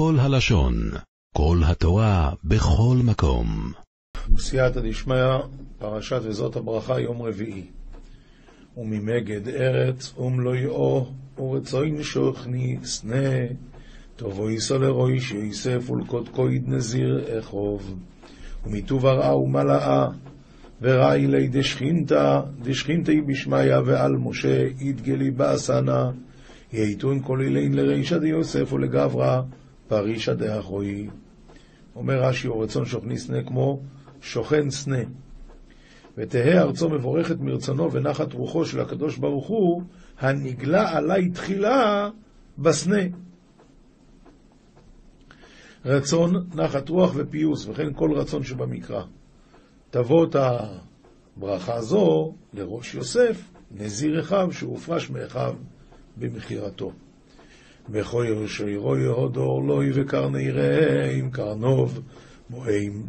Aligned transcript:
כל 0.00 0.16
הלשון, 0.18 0.74
כל 1.34 1.58
התורה, 1.66 2.32
בכל 2.44 2.96
מקום. 3.04 3.72
סייעתא 4.38 4.80
דשמיא, 4.80 5.38
פרשת 5.78 6.20
וזאת 6.24 6.56
הברכה, 6.56 7.00
יום 7.00 7.22
רביעי. 7.22 7.66
וממגד 8.76 9.48
ארץ 9.48 10.14
ומלואו, 10.18 11.06
ורצוין 11.38 12.02
שוכני 12.02 12.76
סנה, 12.84 13.46
טובו 14.16 14.50
יסו 14.50 14.78
לרויש 14.78 15.30
יוסף 15.30 15.90
ולקודקויד 15.90 16.68
נזיר 16.68 17.38
אחוב. 17.38 17.94
ומטוב 18.66 19.06
הרעה 19.06 19.36
ומלאה, 19.36 20.06
וראי 20.82 21.26
לי 21.26 21.48
דשכינתא, 21.48 22.40
דשכינתא 22.62 23.12
בשמיא 23.26 23.76
ועל 23.86 24.12
משה, 24.12 24.66
יתגלי 24.78 25.30
באסנה, 25.30 26.10
יעיתון 26.72 27.22
כל 27.22 27.40
אילין 27.40 27.74
לרישא 27.74 28.18
דיוסף 28.18 28.72
ולגברא, 28.72 29.42
פרישא 29.90 30.34
דאחרוי. 30.34 31.08
אומר 31.96 32.22
רש"י, 32.22 32.48
או 32.48 32.60
רצון 32.60 32.84
שוכני 32.86 33.18
סנה 33.18 33.42
כמו 33.42 33.80
שוכן 34.20 34.70
סנה. 34.70 35.02
ותהא 36.16 36.58
ארצו 36.58 36.88
מבורכת 36.88 37.40
מרצונו 37.40 37.92
ונחת 37.92 38.32
רוחו 38.32 38.64
של 38.64 38.80
הקדוש 38.80 39.16
ברוך 39.16 39.46
הוא, 39.46 39.82
הנגלה 40.18 40.96
עלי 40.96 41.30
תחילה 41.30 42.10
בסנה. 42.58 43.02
רצון, 45.84 46.46
נחת 46.54 46.88
רוח 46.88 47.12
ופיוס, 47.16 47.66
וכן 47.68 47.92
כל 47.94 48.12
רצון 48.12 48.42
שבמקרא. 48.42 49.02
תבוא 49.90 50.26
את 50.26 50.36
הברכה 51.36 51.74
הזו 51.74 52.34
לראש 52.52 52.94
יוסף, 52.94 53.50
נזיר 53.70 54.20
אחיו, 54.20 54.52
שהופרש 54.52 55.10
מאחיו 55.10 55.54
במכירתו. 56.16 56.92
בכויר 57.88 58.46
שירו 58.46 58.96
יהודור 58.96 59.64
לוי 59.64 59.90
וקרני 59.94 60.50
רעים 60.50 61.30
קרנוב 61.30 62.00
מוהם 62.50 63.02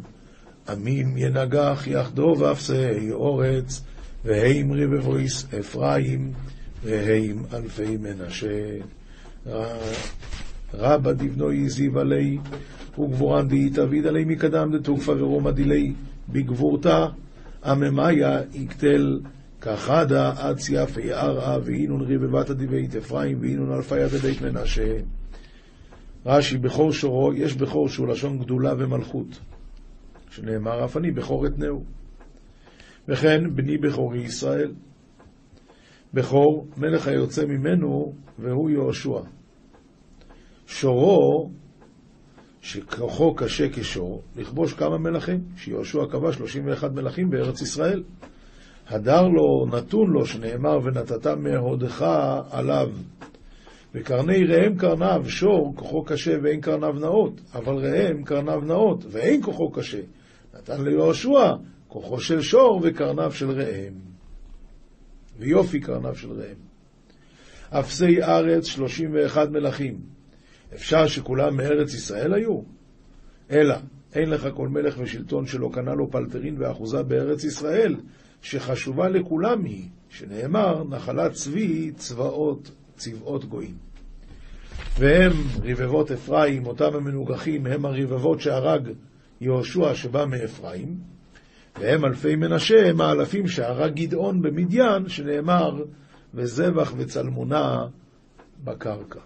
עמים 0.70 1.18
ינגח 1.18 1.84
יחדו 1.88 2.36
ואפסי 2.40 3.12
אורץ 3.12 3.82
והם 4.26 4.72
רבבויס 4.74 5.54
אפרים 5.60 6.32
והם 6.84 7.44
אלפי 7.54 7.98
מנשה. 7.98 8.78
רבא 10.74 11.12
דבנוי 11.12 11.70
זיו 11.70 12.00
עלי 12.00 12.38
וגבורן 13.00 13.48
דאית 13.48 13.80
אביד 13.80 14.08
עלי 14.08 14.26
מקדם 14.26 14.78
דתוקפה 14.78 15.12
ורומא 15.12 15.52
דילי 15.52 15.94
בגבורתה. 16.30 17.08
עממיה 17.66 18.40
יקטל 18.54 19.20
כחדה 19.62 20.34
עד 20.38 20.58
ציאפי 20.58 21.14
ערעה 21.14 21.58
ואינון 21.64 22.02
רבבת 22.02 22.50
דבית 22.50 22.96
אפרים 22.96 23.38
ואינון 23.42 23.74
אלפיה 23.74 24.08
דבית 24.08 24.42
מנשה. 24.42 24.98
רש"י, 26.26 26.58
בכור 26.58 26.92
שורו, 26.92 27.34
יש 27.34 27.56
בכור 27.56 27.90
שהוא 27.90 28.08
לשון 28.08 28.40
גדולה 28.40 28.74
ומלכות, 28.78 29.40
שנאמר 30.30 30.86
אף 30.86 30.98
אני 30.98 31.12
בכור 31.12 31.48
אתנהו. 31.48 31.84
וכן 33.08 33.56
בני 33.56 33.78
בכורי 33.78 34.20
ישראל. 34.20 34.74
בכור, 36.14 36.68
מלך 36.78 37.08
היוצא 37.08 37.46
ממנו, 37.46 38.16
והוא 38.40 38.70
יהושע. 38.70 39.20
שורו, 40.68 41.52
שכוחו 42.62 43.36
קשה 43.36 43.70
כשור, 43.70 44.22
לכבוש 44.36 44.74
כמה 44.74 44.98
מלכים, 44.98 45.44
שיהושע 45.56 46.06
כבש 46.12 46.36
31 46.36 46.92
מלכים 46.92 47.30
בארץ 47.30 47.62
ישראל. 47.62 48.04
הדר 48.92 49.28
לו, 49.28 49.66
נתון 49.72 50.10
לו, 50.10 50.26
שנאמר, 50.26 50.80
ונתת 50.84 51.28
מהודך 51.28 52.06
עליו. 52.52 52.90
וקרני 53.96 54.44
ראם 54.44 54.76
קרניו, 54.78 55.24
שור, 55.28 55.74
כוחו 55.76 56.04
קשה 56.04 56.32
ואין 56.44 56.62
קרניו 56.62 56.94
נאות, 56.94 57.42
אבל 57.54 57.74
ראם 57.74 58.24
קרניו 58.24 58.62
נאות, 58.62 59.06
ואין 59.12 59.42
כוחו 59.44 59.72
קשה. 59.72 60.02
נתן 60.56 60.84
ליהושע, 60.84 61.54
כוחו 61.88 62.20
של 62.20 62.42
שור 62.42 62.80
וקרניו 62.84 63.32
של 63.32 63.52
ראם. 63.52 63.94
ויופי 65.40 65.80
קרניו 65.80 66.16
של 66.16 66.32
ראם. 66.32 66.56
אפסי 67.70 68.24
ארץ, 68.24 68.66
שלושים 68.66 69.10
ואחד 69.14 69.52
מלכים. 69.52 69.98
אפשר 70.74 71.08
שכולם 71.08 71.58
מארץ 71.58 71.94
ישראל 71.94 72.34
היו? 72.34 72.62
אלא, 73.52 73.76
אין 74.16 74.30
לך 74.30 74.48
כל 74.54 74.68
מלך 74.68 75.00
ושלטון 75.00 75.46
שלא 75.46 75.70
קנה 75.74 75.94
לו 75.94 76.12
פלטרין 76.12 76.56
ואחוזה 76.60 77.04
בארץ 77.04 77.44
ישראל, 77.44 77.96
שחשובה 78.42 79.10
לכולם 79.10 79.64
היא, 79.64 79.90
שנאמר, 80.10 80.84
נחלת 80.84 81.32
צבי 81.32 81.92
צבאות 81.92 82.72
צבאות 82.96 83.46
גויים. 83.46 83.76
והם 85.00 85.32
רבבות 85.64 86.12
אפרים, 86.12 86.66
אותם 86.66 86.96
המנוגחים, 86.96 87.66
הם 87.66 87.86
הרבבות 87.86 88.42
שהרג 88.42 88.90
יהושע 89.42 89.96
שבא 89.96 90.26
מאפרים, 90.26 90.98
והם 91.80 92.06
אלפי 92.06 92.36
מנשה, 92.36 92.90
הם 92.90 93.02
האלפים 93.02 93.48
שהרג 93.48 93.94
גדעון 93.96 94.42
במדיין, 94.42 95.10
שנאמר, 95.10 95.84
וזבח 96.34 96.94
וצלמונה 96.98 97.86
בקרקע. 98.64 99.20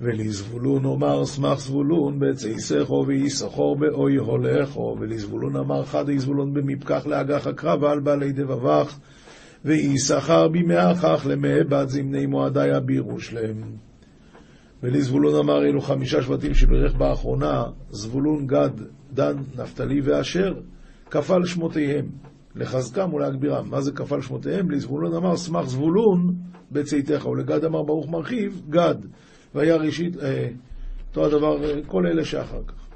ולזבולון 0.00 0.84
אומר 0.84 1.24
סמך 1.24 1.58
זבולון 1.58 2.18
בצייסךו 2.18 3.04
ויסחור 3.06 3.76
באוי 3.76 4.16
הולכו 4.16 4.96
ולזבולון 5.00 5.56
אמר 5.56 5.84
חדי 5.84 6.18
זבולון 6.18 6.54
במפקח 6.54 7.06
לאגח 7.06 7.46
הקרב 7.46 7.84
על 7.84 8.00
בעלי 8.00 8.32
דבבך 8.32 8.98
ויששכר 9.64 10.48
במאחך 10.48 11.26
למאה 11.30 11.64
בת 11.68 11.88
זמני 11.88 12.26
מועדי 12.26 12.76
אבירו 12.76 13.20
שלם. 13.20 13.56
ולזבולון 14.82 15.34
אמר 15.34 15.64
אלו 15.64 15.80
חמישה 15.80 16.22
שבטים 16.22 16.54
שברך 16.54 16.94
באחרונה 16.94 17.64
זבולון 17.90 18.46
גד 18.46 18.70
דן 19.12 19.36
נפתלי 19.58 20.00
ואשר 20.00 20.54
כפל 21.10 21.44
שמותיהם 21.44 22.06
לחזקם 22.54 23.14
ולהגבירם. 23.14 23.70
מה 23.70 23.80
זה 23.80 23.92
כפל 23.92 24.20
שמותיהם? 24.20 24.70
לזבולון 24.70 25.14
אמר 25.14 25.36
סמך 25.36 25.66
זבולון 25.66 26.34
בצאתך 26.72 27.26
ולגד 27.26 27.64
אמר 27.64 27.82
ברוך 27.82 28.08
מרחיב 28.08 28.62
גד 28.70 28.94
והיה 29.56 29.76
ראשית, 29.76 30.16
אה, 30.16 30.48
אותו 31.08 31.26
הדבר, 31.26 31.64
אה, 31.64 31.80
כל 31.86 32.06
אלה 32.06 32.24
שאחר 32.24 32.62
כך. 32.66 32.86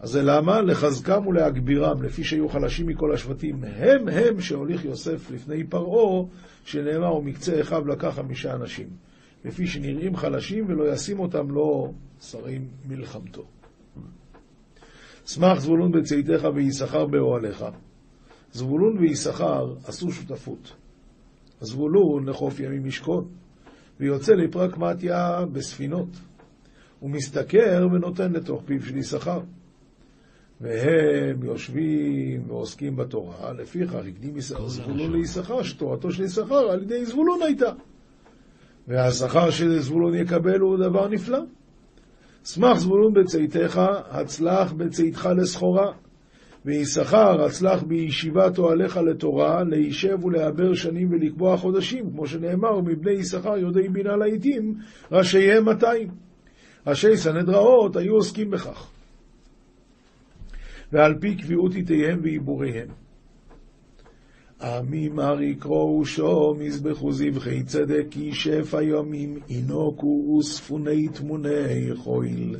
אז 0.00 0.10
זה 0.10 0.22
למה? 0.22 0.60
לחזקם 0.62 1.26
ולהגבירם, 1.26 2.02
לפי 2.02 2.24
שהיו 2.24 2.48
חלשים 2.48 2.86
מכל 2.86 3.14
השבטים. 3.14 3.64
הם 3.64 4.08
הם 4.08 4.40
שהוליך 4.40 4.84
יוסף 4.84 5.30
לפני 5.30 5.64
פרעה, 5.64 6.24
שנאמר, 6.64 7.14
ומקצה 7.14 7.60
אחיו 7.60 7.88
לקח 7.88 8.08
חמישה 8.08 8.54
אנשים. 8.54 8.86
לפי 9.44 9.66
שנראים 9.66 10.16
חלשים 10.16 10.64
ולא 10.68 10.92
ישים 10.92 11.18
אותם 11.18 11.50
לא 11.50 11.90
שרים 12.20 12.68
מלחמתו. 12.88 13.44
שמח 15.26 15.60
זבולון 15.60 15.92
בצאתך 15.92 16.48
ויששכר 16.54 17.06
באוהליך. 17.06 17.64
זבולון 18.52 18.98
ויששכר 18.98 19.74
עשו 19.84 20.12
שותפות. 20.12 20.72
זבולון 21.60 22.28
לחוף 22.28 22.60
ימים 22.60 22.86
ישכון. 22.86 23.28
ויוצא 24.00 24.32
לפרקמטיה 24.32 25.44
בספינות. 25.52 26.08
הוא 27.00 27.10
משתכר 27.10 27.88
ונותן 27.92 28.32
לתוך 28.32 28.62
פיו 28.66 28.82
של 28.82 28.96
יששכר. 28.96 29.40
והם 30.60 31.42
יושבים 31.42 32.50
ועוסקים 32.50 32.96
בתורה, 32.96 33.52
לפיכך 33.52 33.94
הקדים 33.94 34.40
זבולון 34.40 35.12
ליששכר, 35.12 35.62
שתורתו 35.62 36.12
של 36.12 36.22
יששכר 36.22 36.70
על 36.70 36.82
ידי 36.82 37.06
זבולון 37.06 37.42
הייתה. 37.42 37.72
והשכר 38.88 39.50
שזבולון 39.50 40.14
יקבל 40.14 40.60
הוא 40.60 40.76
דבר 40.76 41.08
נפלא. 41.08 41.38
שמח 42.44 42.78
זבולון 42.78 43.12
בצאתך, 43.14 43.80
הצלח 44.10 44.72
בצאתך 44.72 45.28
לסחורה. 45.36 45.92
ויששכר 46.64 47.44
הצלח 47.44 47.82
בישיבת 47.82 48.58
אוהליך 48.58 48.96
לתורה, 48.96 49.64
להישב 49.64 50.24
ולעבר 50.24 50.74
שנים 50.74 51.10
ולקבוע 51.10 51.56
חודשים, 51.56 52.10
כמו 52.10 52.26
שנאמר, 52.26 52.78
ומבני 52.78 53.12
יששכר 53.12 53.56
יודעי 53.56 53.88
בינה 53.88 54.16
לעיתים, 54.16 54.74
ראשיהם 55.12 55.64
מאתיים. 55.64 56.08
ראשי 56.86 57.16
סנהדראות 57.16 57.96
היו 57.96 58.14
עוסקים 58.14 58.50
בכך. 58.50 58.90
ועל 60.92 61.14
פי 61.20 61.36
קביעות 61.36 61.72
עתיהם 61.74 62.20
ועיבוריהם. 62.22 62.88
עמים 64.62 65.18
הר 65.18 65.42
יקראו 65.42 66.04
שום, 66.04 66.62
יזבחו 66.62 67.12
זבחי 67.12 67.62
צדק, 67.62 68.04
כי 68.10 68.34
שפע 68.34 68.82
ימים 68.82 69.38
ינוקו 69.48 70.36
וספוני 70.38 71.08
תמוני 71.08 71.94
חויל. 71.96 72.56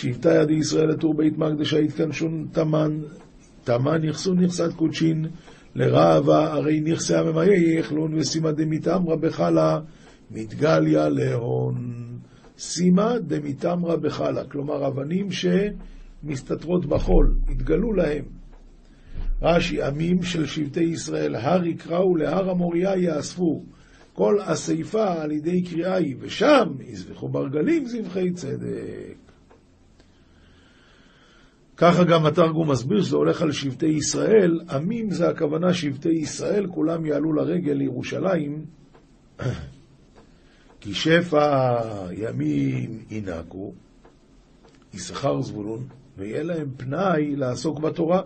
שבטה 0.00 0.34
ידי 0.34 0.54
ישראל 0.54 0.88
לתור 0.88 1.14
בית 1.14 1.38
מקדשה 1.38 1.78
יתכנשון 1.78 2.48
תמן, 2.52 2.98
תמן 3.64 4.04
נכסו 4.04 4.34
נכסת 4.34 4.72
קודשין, 4.76 5.26
לרעבה 5.74 6.52
הרי 6.52 6.80
נכסי 6.80 7.14
הממיה 7.14 7.76
יאכלון 7.76 8.14
ושימה 8.14 8.52
דמיתמרה 8.52 9.16
בחלה, 9.16 9.80
מתגליה 10.30 11.08
להון. 11.08 11.94
שימה 12.56 13.18
דמיתמרה 13.18 13.96
בחלה, 13.96 14.44
כלומר 14.44 14.86
אבנים 14.86 15.28
שמסתתרות 15.30 16.86
בחול, 16.86 17.34
התגלו 17.48 17.92
להם. 17.92 18.24
רש"י, 19.42 19.82
עמים 19.82 20.22
של 20.22 20.46
שבטי 20.46 20.84
ישראל, 20.84 21.34
הר 21.34 21.66
יקראו 21.66 22.16
להר 22.16 22.50
המוריה 22.50 22.96
יאספו. 22.96 23.64
כל 24.12 24.36
אספה 24.40 25.22
על 25.22 25.32
ידי 25.32 25.62
קריאה 25.62 25.94
היא, 25.94 26.16
ושם 26.20 26.68
יזבחו 26.80 27.28
ברגלים 27.28 27.86
זבחי 27.86 28.30
צדק. 28.32 29.27
ככה 31.80 32.04
גם 32.04 32.26
התרגום 32.26 32.70
מסביר 32.70 33.02
שזה 33.02 33.16
הולך 33.16 33.42
על 33.42 33.52
שבטי 33.52 33.86
ישראל. 33.86 34.60
עמים 34.70 35.10
זה 35.10 35.28
הכוונה 35.28 35.74
שבטי 35.74 36.08
ישראל, 36.08 36.66
כולם 36.66 37.06
יעלו 37.06 37.32
לרגל 37.32 37.72
לירושלים, 37.72 38.64
כי 40.80 40.94
שפע 40.94 41.76
ימים 42.12 43.02
ינקו, 43.10 43.72
יששכר 44.94 45.42
זבולון, 45.42 45.86
ויהיה 46.18 46.42
להם 46.42 46.70
פנאי 46.76 47.36
לעסוק 47.36 47.80
בתורה. 47.80 48.22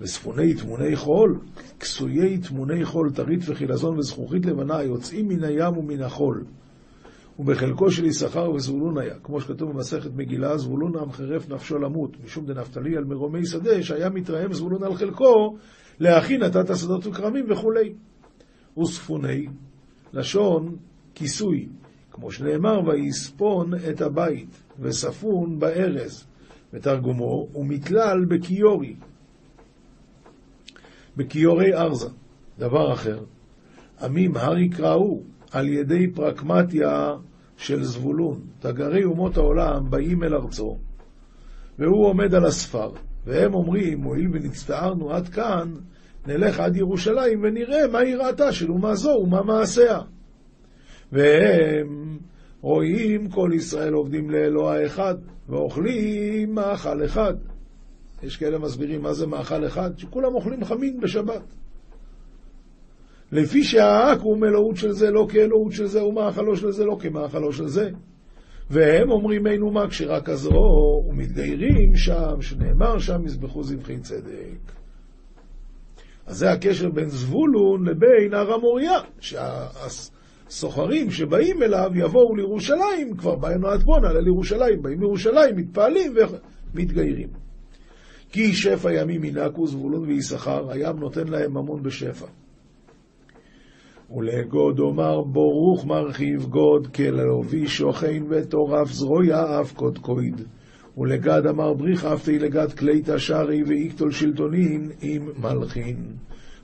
וספוני 0.00 0.54
תמוני 0.54 0.96
חול, 0.96 1.40
כסויי 1.80 2.38
תמוני 2.38 2.84
חול, 2.84 3.10
טרית 3.12 3.40
וחילזון 3.46 3.98
וזכוכית 3.98 4.46
לבנה, 4.46 4.82
יוצאים 4.82 5.28
מן 5.28 5.44
הים 5.44 5.78
ומן 5.78 6.02
החול. 6.02 6.44
ובחלקו 7.38 7.90
של 7.90 8.04
יששכר 8.04 8.50
וזבולון 8.50 8.98
היה, 8.98 9.14
כמו 9.22 9.40
שכתוב 9.40 9.72
במסכת 9.72 10.10
מגילה, 10.16 10.58
זבולון 10.58 10.96
עם 10.98 11.12
חירף 11.12 11.48
נפשו 11.48 11.78
למות, 11.78 12.16
משום 12.24 12.46
דנפתלי 12.46 12.96
על 12.96 13.04
מרומי 13.04 13.46
שדה, 13.46 13.82
שהיה 13.82 14.08
מתרעם 14.08 14.52
זבולון 14.52 14.82
על 14.84 14.94
חלקו, 14.94 15.56
להכין 16.00 16.42
נתת 16.42 16.76
שדות 16.76 17.06
וכרמים 17.06 17.44
וכולי. 17.50 17.94
וספוני, 18.78 19.46
לשון 20.12 20.76
כיסוי, 21.14 21.68
כמו 22.10 22.30
שנאמר, 22.30 22.80
ויספון 22.86 23.72
את 23.90 24.00
הבית, 24.00 24.62
וספון 24.80 25.58
בארז, 25.58 26.26
בתרגומו, 26.72 27.48
ומתלל 27.54 28.24
בכיורי, 28.28 28.94
בכיורי 31.16 31.74
ארזה. 31.74 32.08
דבר 32.58 32.92
אחר, 32.92 33.24
עמים 34.02 34.36
הר 34.36 34.58
יקראו 34.58 35.22
על 35.52 35.68
ידי 35.68 36.06
פרקמטיה 36.14 37.14
של 37.58 37.82
זבולון. 37.82 38.40
תגרי 38.60 39.04
אומות 39.04 39.36
העולם 39.36 39.90
באים 39.90 40.24
אל 40.24 40.34
ארצו, 40.34 40.78
והוא 41.78 42.06
עומד 42.06 42.34
על 42.34 42.44
הספר, 42.44 42.90
והם 43.26 43.54
אומרים, 43.54 44.02
הואיל 44.02 44.28
ונצטערנו 44.32 45.12
עד 45.12 45.28
כאן, 45.28 45.72
נלך 46.26 46.60
עד 46.60 46.76
ירושלים 46.76 47.42
ונראה 47.42 47.86
מה 47.92 47.98
היא 47.98 48.16
ראתה 48.16 48.52
של 48.52 48.70
אומה 48.70 48.94
זו 48.94 49.10
ומה 49.10 49.42
מעשיה. 49.42 49.98
והם 51.12 52.18
רואים 52.60 53.30
כל 53.30 53.50
ישראל 53.54 53.92
עובדים 53.92 54.30
לאלוה 54.30 54.86
אחד, 54.86 55.14
ואוכלים 55.48 56.54
מאכל 56.54 57.04
אחד. 57.04 57.34
יש 58.22 58.36
כאלה 58.36 58.58
מסבירים 58.58 59.02
מה 59.02 59.12
זה 59.12 59.26
מאכל 59.26 59.66
אחד, 59.66 59.98
שכולם 59.98 60.34
אוכלים 60.34 60.64
חמין 60.64 61.00
בשבת. 61.00 61.42
לפי 63.32 63.64
שהעכו"ם 63.64 64.44
אלוהות 64.44 64.76
של 64.76 64.92
זה 64.92 65.10
לא 65.10 65.26
כאלוהות 65.30 65.72
של 65.72 65.86
זה, 65.86 66.04
ומאכלו 66.04 66.56
של 66.56 66.70
זה 66.70 66.84
לא 66.84 66.96
כמאכלו 67.00 67.52
של 67.52 67.66
זה. 67.66 67.90
והם 68.70 69.10
אומרים 69.10 69.46
אין 69.46 69.62
אומה 69.62 69.88
כשרה 69.88 70.20
כזו, 70.20 70.60
ומתגיירים 71.08 71.96
שם, 71.96 72.40
שנאמר 72.40 72.98
שם 72.98 73.24
יזבחו 73.24 73.62
זבחי 73.62 73.98
צדק. 73.98 74.72
אז 76.26 76.38
זה 76.38 76.50
הקשר 76.50 76.90
בין 76.90 77.08
זבולון 77.08 77.88
לבין 77.88 78.34
הר 78.34 78.52
המוריה, 78.52 78.98
שהסוחרים 79.20 81.10
שבאים 81.10 81.62
אליו 81.62 81.90
יבואו 81.94 82.36
לירושלים, 82.36 83.16
כבר 83.16 83.36
עד 83.64 83.82
פה, 83.82 83.98
נעלה 84.02 84.20
לירושלים, 84.20 84.82
באים 84.82 85.00
לירושלים, 85.00 85.56
מתפעלים 85.56 86.14
ומתגיירים. 86.74 87.28
כי 88.32 88.52
שפע 88.52 88.92
ימים 88.92 89.24
ינקו 89.24 89.66
זבולון 89.66 90.08
ויששכר, 90.08 90.70
הים 90.70 90.96
נותן 90.96 91.28
להם 91.28 91.50
ממון 91.50 91.82
בשפע. 91.82 92.26
ולגוד 94.10 94.78
אומר 94.78 95.22
ברוך 95.22 95.86
מרחיב 95.86 96.46
גוד, 96.46 96.86
כללובי 96.86 97.68
שוכן 97.68 98.22
וטורף 98.28 98.90
זרויה 98.90 99.60
אף 99.60 99.72
קודקויד. 99.72 100.40
ולגד 100.98 101.46
אמר 101.46 101.74
בריך 101.74 102.04
אפתי 102.04 102.38
לגד 102.38 102.72
כלי 102.72 103.02
תשרי 103.04 103.62
ואיקטול 103.62 104.12
שלטונין 104.12 104.90
עם 105.00 105.28
מלכין. 105.38 106.16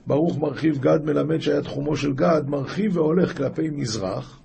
ברוך 0.07 0.37
מרחיב 0.37 0.77
גד 0.77 0.99
מלמד 1.05 1.39
שהיה 1.39 1.61
תחומו 1.61 1.95
של 1.95 2.13
גד, 2.13 2.41
מרחיב 2.47 2.97
והולך 2.97 3.37
כלפי 3.37 3.69
מזרח, 3.69 4.39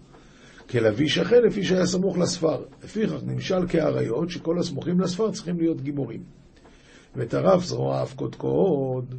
כלוי 0.70 1.08
שכן 1.08 1.42
לפי 1.42 1.64
שהיה 1.64 1.86
סמוך 1.86 2.18
לספר. 2.18 2.62
לפיכך 2.84 3.22
נמשל 3.26 3.66
כאריות 3.68 4.30
שכל 4.30 4.58
הסמוכים 4.58 5.00
לספר 5.00 5.30
צריכים 5.30 5.58
להיות 5.58 5.80
גיבורים. 5.80 6.22
וטרף 7.16 7.64
זרוע 7.64 8.02
אף 8.02 8.14
קודקוד, 8.14 9.14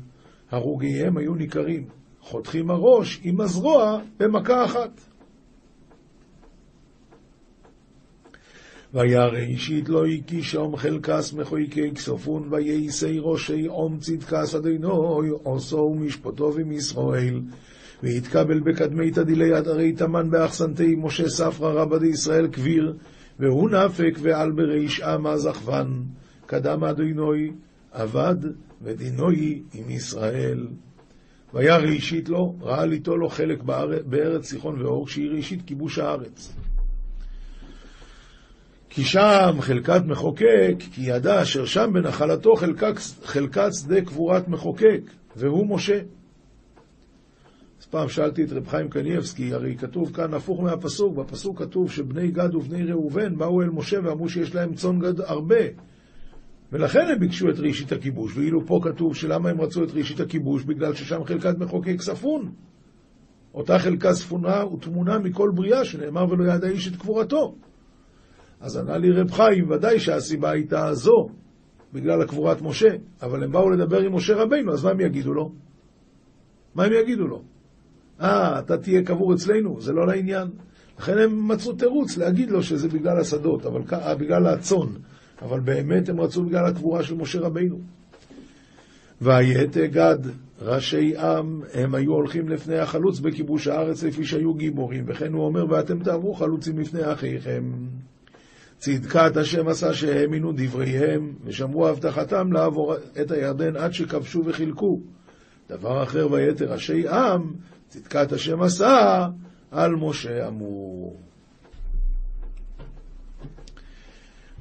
הרוגיהם 0.51 1.17
היו 1.17 1.35
ניכרים. 1.35 2.00
חותכים 2.21 2.71
הראש 2.71 3.19
עם 3.23 3.41
הזרוע 3.41 3.99
במכה 4.19 4.65
אחת. 4.65 5.01
וירא 8.93 9.37
אישית 9.37 9.89
לא 9.89 10.05
הקישום 10.05 10.75
חלקס 10.75 11.33
מחויקי 11.33 11.91
כסופון 11.95 12.47
וייסי 12.53 13.17
ראשי 13.19 13.65
עום 13.65 13.97
צדקס 13.99 14.55
אדינוי 14.55 15.29
עושו 15.43 15.75
ומשפטו 15.75 16.51
ומישראל 16.55 17.41
ויתקבל 18.03 18.59
בקדמי 18.59 19.11
תדילי 19.11 19.53
עדרי 19.53 19.93
תמן 19.93 20.29
באחסנתי 20.29 20.95
משה 20.97 21.29
ספרא 21.29 21.73
רבא 21.81 21.97
דישראל 21.97 22.47
כביר 22.51 22.93
והוא 23.39 23.69
נפק 23.69 24.13
ועל 24.21 24.51
בריש 24.51 25.01
עמה 25.01 25.37
זכבן 25.37 25.87
קדם 26.45 26.83
אדינוי 26.83 27.51
עבד 27.91 28.35
ודינוי 28.81 29.63
עם 29.73 29.89
ישראל 29.89 30.67
והיה 31.53 31.77
ראשית 31.77 32.29
לו, 32.29 32.55
ראה 32.61 32.85
ליטו 32.85 33.17
לו 33.17 33.29
חלק 33.29 33.63
בארץ, 33.63 34.01
בארץ 34.05 34.45
סיחון 34.45 34.81
ואור, 34.81 35.07
שהיא 35.07 35.31
ראשית 35.31 35.61
כיבוש 35.65 35.99
הארץ. 35.99 36.53
כי 38.89 39.03
שם 39.03 39.57
חלקת 39.59 40.01
מחוקק, 40.05 40.75
כי 40.93 41.01
ידע 41.01 41.41
אשר 41.41 41.65
שם 41.65 41.89
בנחלתו 41.93 42.55
חלקת, 42.55 42.95
חלקת 43.23 43.69
שדה 43.73 44.01
קבורת 44.01 44.47
מחוקק, 44.47 45.01
והוא 45.35 45.67
משה. 45.75 45.99
אז 47.81 47.85
פעם 47.85 48.09
שאלתי 48.09 48.43
את 48.43 48.51
רב 48.51 48.67
חיים 48.67 48.89
קניאבסקי, 48.89 49.53
הרי 49.53 49.77
כתוב 49.77 50.15
כאן 50.15 50.33
הפוך 50.33 50.61
מהפסוק, 50.61 51.15
בפסוק 51.15 51.59
כתוב 51.59 51.91
שבני 51.91 52.31
גד 52.31 52.55
ובני 52.55 52.83
ראובן 52.83 53.37
באו 53.37 53.61
אל 53.61 53.69
משה 53.69 53.97
ואמרו 54.03 54.29
שיש 54.29 54.55
להם 54.55 54.73
צאן 54.73 54.99
גד 54.99 55.21
הרבה. 55.21 55.90
ולכן 56.71 57.07
הם 57.13 57.19
ביקשו 57.19 57.49
את 57.49 57.59
ראשית 57.59 57.91
הכיבוש, 57.91 58.37
ואילו 58.37 58.65
פה 58.65 58.79
כתוב 58.83 59.15
שלמה 59.15 59.49
הם 59.49 59.61
רצו 59.61 59.83
את 59.83 59.91
ראשית 59.93 60.19
הכיבוש? 60.19 60.63
בגלל 60.63 60.93
ששם 60.93 61.23
חלקת 61.23 61.57
מחוקק 61.57 62.01
ספון. 62.01 62.51
אותה 63.53 63.79
חלקה 63.79 64.13
ספונה 64.13 64.65
ותמונה 64.65 65.19
מכל 65.19 65.51
בריאה, 65.55 65.85
שנאמר 65.85 66.25
ולא 66.29 66.53
ידע 66.53 66.67
איש 66.67 66.87
את 66.87 66.95
קבורתו. 66.95 67.55
אז 68.61 68.77
ענה 68.77 68.97
לי 68.97 69.11
רב 69.11 69.31
חיים, 69.31 69.69
ודאי 69.69 69.99
שהסיבה 69.99 70.51
הייתה 70.51 70.93
זו, 70.93 71.29
בגלל 71.93 72.21
הקבורת 72.21 72.61
משה, 72.61 72.95
אבל 73.21 73.43
הם 73.43 73.51
באו 73.51 73.69
לדבר 73.69 73.99
עם 73.99 74.15
משה 74.15 74.35
רבינו, 74.35 74.73
אז 74.73 74.83
מה 74.83 74.91
הם 74.91 74.99
יגידו 74.99 75.33
לו? 75.33 75.51
מה 76.75 76.83
הם 76.83 76.91
יגידו 76.93 77.27
לו? 77.27 77.41
אה, 78.21 78.59
אתה 78.59 78.77
תהיה 78.77 79.03
קבור 79.03 79.33
אצלנו, 79.33 79.81
זה 79.81 79.93
לא 79.93 80.07
לעניין. 80.07 80.47
לכן 80.99 81.17
הם 81.17 81.47
מצאו 81.47 81.73
תירוץ 81.73 82.17
להגיד 82.17 82.51
לו 82.51 82.63
שזה 82.63 82.87
בגלל 82.87 83.19
השדות, 83.19 83.65
אבל 83.65 83.81
בגלל 84.19 84.47
הצאן. 84.47 84.87
אבל 85.41 85.59
באמת 85.59 86.09
הם 86.09 86.21
רצו 86.21 86.43
בגלל 86.43 86.65
הקבורה 86.65 87.03
של 87.03 87.15
משה 87.15 87.39
רבינו. 87.39 87.79
ויתה 89.21 89.87
גד, 89.87 90.17
ראשי 90.61 91.17
עם, 91.17 91.61
הם 91.73 91.95
היו 91.95 92.13
הולכים 92.13 92.49
לפני 92.49 92.77
החלוץ 92.77 93.19
בכיבוש 93.19 93.67
הארץ 93.67 94.03
לפי 94.03 94.25
שהיו 94.25 94.53
גיבורים, 94.53 95.03
וכן 95.07 95.33
הוא 95.33 95.45
אומר, 95.45 95.65
ואתם 95.69 96.03
תעברו 96.03 96.33
חלוצים 96.33 96.79
לפני 96.79 97.13
אחיכם. 97.13 97.63
צדקת 98.77 99.37
השם 99.37 99.67
עשה 99.67 99.93
שהאמינו 99.93 100.51
דבריהם, 100.55 101.33
ושמרו 101.43 101.87
הבטחתם 101.87 102.53
לעבור 102.53 102.95
את 103.21 103.31
הירדן 103.31 103.75
עד 103.75 103.93
שכבשו 103.93 104.41
וחילקו. 104.45 104.99
דבר 105.69 106.03
אחר, 106.03 106.31
ויתר 106.31 106.71
ראשי 106.71 107.07
עם, 107.07 107.53
צדקת 107.87 108.31
השם 108.31 108.61
עשה 108.61 109.27
על 109.71 109.95
משה 109.95 110.47
אמור. 110.47 111.30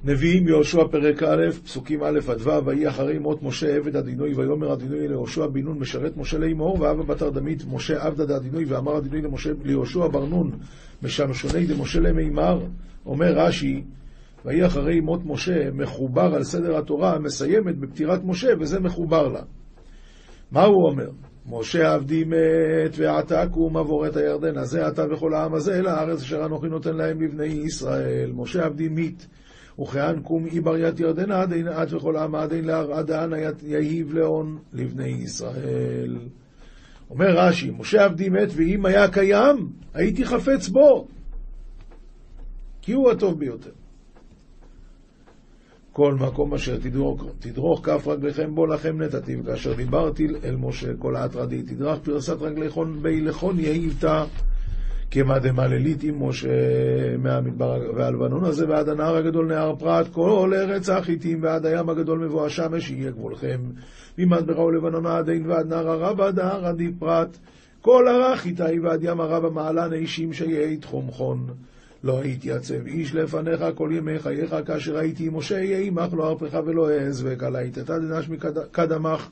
נביאים 0.04 0.48
יהושע 0.48 0.84
פרק 0.90 1.22
א', 1.22 1.50
פסוקים 1.64 2.02
א' 2.02 2.18
עד 2.28 2.46
ו', 2.46 2.66
ויהי 2.66 2.88
אחרי 2.88 3.18
מות 3.18 3.42
משה 3.42 3.76
עבד 3.76 3.96
אדינוי, 3.96 4.34
ויאמר 4.34 4.72
אדינוי 4.72 5.08
ליהושע 5.08 5.46
בן 5.46 5.60
נון 5.60 5.78
משרת 5.78 6.16
משה 6.16 6.38
לאמור, 6.38 6.80
ואבא 6.80 7.02
בתר 7.02 7.30
דמית 7.30 7.62
משה 7.72 8.02
עבדה 8.06 8.24
דאדינוי, 8.24 8.64
ואמר 8.64 8.98
אדינוי 8.98 9.22
למשה 9.22 9.50
ליהושע 9.64 10.08
בר 10.08 10.26
נון 10.26 10.50
משמשוני 11.02 11.66
דמשה 11.66 12.00
למימר, 12.00 12.60
אומר 13.06 13.32
רש"י, 13.36 13.82
ויהי 14.44 14.66
אחרי 14.66 15.00
מות 15.00 15.20
משה 15.24 15.70
מחובר 15.72 16.34
על 16.34 16.44
סדר 16.44 16.78
התורה, 16.78 17.18
מסיימת 17.18 17.78
בפטירת 17.78 18.20
משה, 18.24 18.48
וזה 18.60 18.80
מחובר 18.80 19.28
לה. 19.28 19.42
מה 20.52 20.64
הוא 20.64 20.88
אומר? 20.88 21.10
משה 21.46 21.94
עבדי 21.94 22.24
מת, 22.24 22.94
ועתה 22.96 23.46
קום 23.50 23.76
עבור 23.76 24.06
את 24.06 24.16
הירדן 24.16 24.58
הזה, 24.58 24.88
אתה 24.88 25.04
וכל 25.10 25.34
העם 25.34 25.54
הזה, 25.54 25.78
אל 25.78 25.86
הארץ 25.86 26.20
אשר 26.20 26.44
אנוכי 26.44 26.68
נותן 26.68 26.96
להם 26.96 27.22
לבני 27.22 27.44
ישראל. 27.44 28.30
משה 28.34 28.64
עבדי 28.64 28.88
מת. 28.88 29.26
וכאן 29.80 30.20
קום 30.22 30.46
עבריית 30.52 31.00
ירדנה 31.00 31.42
עד 31.42 31.52
אין 31.52 31.68
את 31.68 31.92
וכל 31.92 32.16
עם 32.16 32.34
עד 32.34 32.52
אין 32.52 32.64
להר 32.64 32.92
עד 32.92 33.10
אנה 33.10 33.36
יהיב 33.62 34.14
לאון 34.14 34.58
לבני 34.72 35.08
ישראל. 35.08 36.18
אומר 37.10 37.38
רש"י, 37.38 37.70
משה 37.78 38.04
עבדי 38.04 38.28
מת, 38.28 38.48
ואם 38.56 38.86
היה 38.86 39.08
קיים, 39.08 39.72
הייתי 39.94 40.24
חפץ 40.24 40.68
בו, 40.68 41.08
כי 42.82 42.92
הוא 42.92 43.10
הטוב 43.10 43.38
ביותר. 43.38 43.70
כל 45.92 46.14
מקום 46.14 46.54
אשר 46.54 46.78
תדרוך, 46.78 47.24
תדרוך 47.38 47.86
כף 47.86 48.08
רגליכם 48.08 48.54
בו 48.54 48.66
לכם 48.66 49.02
נתתי, 49.02 49.36
וכאשר 49.36 49.74
דיברתי 49.74 50.26
אל 50.44 50.56
משה 50.56 50.96
כל 50.98 51.16
האתרדי, 51.16 51.62
תדרך 51.62 51.98
פרסת 51.98 52.36
רגליכון 52.40 53.02
בי 53.02 53.20
לכון 53.20 53.60
יהיבתה, 53.60 54.24
כמה 55.10 55.38
דמללית 55.38 56.02
עם 56.02 56.28
משה 56.28 56.48
מהמדבר 57.18 57.80
והלבנון 57.96 58.44
הזה 58.44 58.68
ועד 58.68 58.88
הנהר 58.88 59.16
הגדול 59.16 59.46
נהר 59.46 59.76
פרת, 59.76 60.08
כל 60.08 60.52
ארץ 60.54 60.88
החיטים 60.88 61.42
ועד 61.42 61.66
הים 61.66 61.88
הגדול 61.88 62.18
מבוא 62.18 62.46
השמש 62.46 62.90
יהיה 62.90 63.10
גבולכם, 63.10 63.60
ממדברה 64.18 64.64
ולבנון 64.64 65.06
עד 65.06 65.28
עין 65.28 65.50
ועד 65.50 65.68
נהר 65.68 65.88
הרב 65.88 66.20
עד 66.20 66.40
נהר 66.40 66.66
עדי 66.66 66.92
פרת, 66.98 67.38
כל 67.80 68.08
הרך 68.08 68.46
איתי 68.46 68.80
ועד 68.82 69.00
ים 69.02 69.20
הרב 69.20 69.44
המעלן 69.44 69.92
אישים 69.92 70.32
שיהי 70.32 70.76
תחומכון. 70.76 71.46
לא 72.04 72.24
יתייצב 72.24 72.86
איש 72.86 73.14
לפניך 73.14 73.64
כל 73.74 73.90
ימי 73.92 74.18
חייך, 74.18 74.56
כאשר 74.66 74.98
הייתי 74.98 75.28
משה 75.32 75.58
יהיה 75.58 75.78
עמך 75.78 76.14
לא 76.14 76.28
ארפך 76.28 76.58
ולא 76.66 76.90
אעזבק, 76.90 77.42
על 77.42 77.56
היתתה 77.56 77.98
דנש 77.98 78.28
מקדמך 78.28 79.28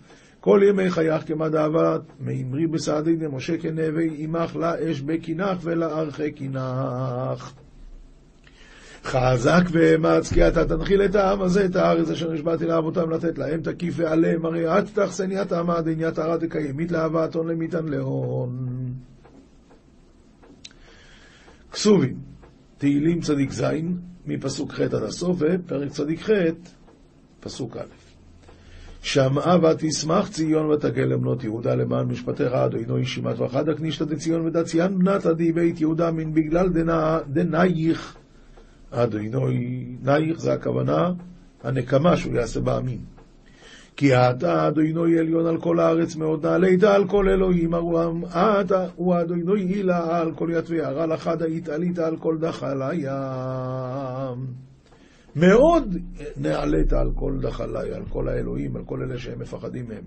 כל 0.48 0.60
ימי 0.68 0.90
חייך 0.90 1.28
כמד 1.28 1.54
אהבת, 1.54 2.00
מאמרי 2.20 2.66
בסעדי 2.66 3.16
דמשה 3.16 3.58
כנבי 3.58 4.14
עמך 4.18 4.56
לאש 4.56 5.00
בקינך 5.00 5.58
ולארכי 5.62 6.32
קינך. 6.32 7.52
חזק 9.04 9.62
ואמץ, 9.70 10.32
כי 10.32 10.48
אתה 10.48 10.64
תנחיל 10.64 11.02
את 11.04 11.14
העם 11.14 11.42
הזה, 11.42 11.64
את 11.64 11.76
הארץ 11.76 12.10
אשר 12.10 12.32
נשבעתי 12.32 12.66
לאבותם 12.66 13.10
לתת 13.10 13.38
להם, 13.38 13.60
תקיף 13.60 13.94
ועליהם, 13.96 14.46
הרי 14.46 14.78
את 14.78 14.84
תחסני 14.94 15.36
העם 15.38 15.70
עדיניית 15.70 16.18
הרע 16.18 16.36
דקיימית 16.36 16.92
לאהבת 16.92 17.34
הון 17.34 17.48
למיתן 17.48 17.86
להון. 17.86 18.68
כסובים 21.72 22.16
תהילים 22.78 23.20
צדיק 23.20 23.52
ז', 23.52 23.64
מפסוק 24.26 24.72
ח' 24.72 24.80
עד 24.80 24.94
הסוף, 24.94 25.36
ופרק 25.40 25.90
צדיק 25.90 26.20
ח', 26.20 26.30
פסוק 27.40 27.76
א'. 27.76 27.97
שמעה 29.08 29.56
ותשמח 29.62 30.28
ציון 30.28 30.70
ותגל 30.70 31.16
בנות 31.16 31.44
יהודה 31.44 31.74
למען 31.74 32.06
משפטיך 32.06 32.52
אדוני 32.52 33.06
שימת 33.06 33.40
וחדה 33.40 33.74
כנישתא 33.74 34.04
דציון 34.04 34.46
ודציין 34.46 34.98
בנת 34.98 35.26
עדי 35.26 35.52
בית 35.52 35.80
יהודה 35.80 36.10
מן 36.10 36.34
בגלל 36.34 36.68
דנייך. 37.28 38.16
אדוני 38.90 39.96
נייך 40.02 40.40
זה 40.40 40.52
הכוונה 40.52 41.12
הנקמה 41.64 42.16
שהוא 42.16 42.34
יעשה 42.34 42.60
בעמים. 42.60 42.98
כי 43.96 44.16
אתה 44.16 44.68
אדוני 44.68 45.18
עליון 45.18 45.46
על 45.46 45.60
כל 45.60 45.80
הארץ 45.80 46.16
מאוד 46.16 46.46
נעלית 46.46 46.84
על 46.84 47.08
כל 47.08 47.28
אלוהים 47.28 47.74
ארום 47.74 48.24
אתה 48.24 48.86
הוא 48.96 49.20
אדוני 49.20 49.62
הילה 49.62 50.20
על 50.20 50.32
כל 50.34 50.48
יתבי 50.52 50.80
הרע 50.80 51.06
לחדה 51.06 51.46
התעלית 51.46 51.98
על 51.98 52.16
כל 52.16 52.38
דחל 52.38 52.82
הים 52.82 54.68
מאוד 55.40 55.96
נעלית 56.36 56.92
על 56.92 57.10
כל 57.14 57.38
דחלי, 57.40 57.94
על 57.94 58.02
כל 58.08 58.28
האלוהים, 58.28 58.76
על 58.76 58.84
כל 58.84 59.02
אלה 59.02 59.18
שהם 59.18 59.38
מפחדים 59.38 59.88
מהם. 59.88 60.04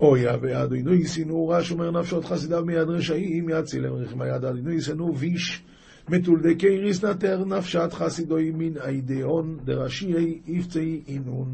אוי 0.00 0.30
אדוני 0.62 1.06
שנאו 1.06 1.48
רע 1.48 1.62
שומר 1.62 1.90
נפשות 1.90 2.24
חסידיו 2.24 2.64
מיד 2.64 2.88
רשעים 2.88 3.48
יצילם 3.48 3.92
רחמי 3.92 4.28
יד 4.28 4.44
אדוני 4.44 4.80
שנאו 4.80 5.16
ויש 5.16 5.64
מתולדקי 6.08 6.78
ריס 6.78 7.04
נטר 7.04 7.44
נפשת 7.44 7.88
חסידוי 7.92 8.52
מן 8.54 8.76
אידאון 8.86 9.58
דרשיי 9.64 10.40
יפצי 10.46 11.02
אינון 11.08 11.48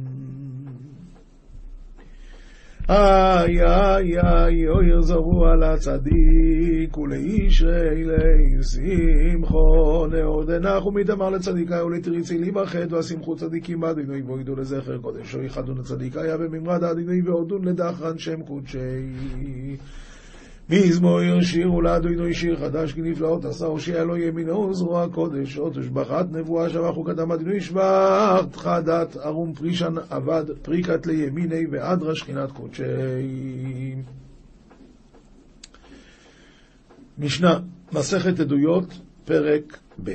איי 2.91 3.63
איי 3.63 4.21
איי 4.21 4.69
אוי 4.69 4.99
יזרו 4.99 5.47
על 5.47 5.63
הצדיק 5.63 6.99
ולאיש 6.99 7.63
אלי 7.63 8.57
שמחו 8.63 10.07
נאוד 10.07 10.51
נחו 10.51 10.93
מתאמר 10.93 11.31
לצדיקה 11.31 11.85
ולתריצי 11.85 12.39
ליבחד 12.39 12.93
והשמחו 12.93 13.37
צדיקים 13.37 13.81
באדינוי 13.81 14.23
ואוידו 14.23 14.57
לזכר 14.57 14.99
קודש. 14.99 15.35
אוי 15.35 15.49
חדון 15.49 15.79
לצדיקה 15.79 16.37
בממרד 16.37 16.85
האדינוי 16.85 17.23
ועודון 17.23 17.65
לדחרן 17.65 18.19
שם 18.19 18.43
קודשי 18.43 18.79
מזמור 20.71 21.21
שירו 21.43 21.83
לאדוני 21.83 22.35
שיר 22.35 22.57
חדש 22.57 22.93
כי 22.93 23.01
נפלאות 23.01 23.45
עשה 23.45 23.67
הושיע 23.67 24.05
לו 24.05 24.17
ימינו 24.17 24.75
זרוע 24.75 25.07
קודש 25.13 25.59
עוד 25.59 25.79
השבחת 25.79 26.27
נבואה 26.33 26.71
שבח 26.71 26.99
וקדם 26.99 27.33
אדוני 27.33 27.61
שבח 27.61 28.45
חדת 28.53 29.17
ארום 29.17 29.55
פרישן 29.55 29.95
אבד 30.11 30.45
פריקת 30.63 31.07
לימיני 31.07 31.67
ואדרה 31.71 32.15
שכינת 32.15 32.53
קודשי. 32.53 32.83
משנה, 37.19 37.59
מסכת 37.93 38.41
עדויות, 38.41 39.01
פרק 39.25 39.79
ב' 40.05 40.11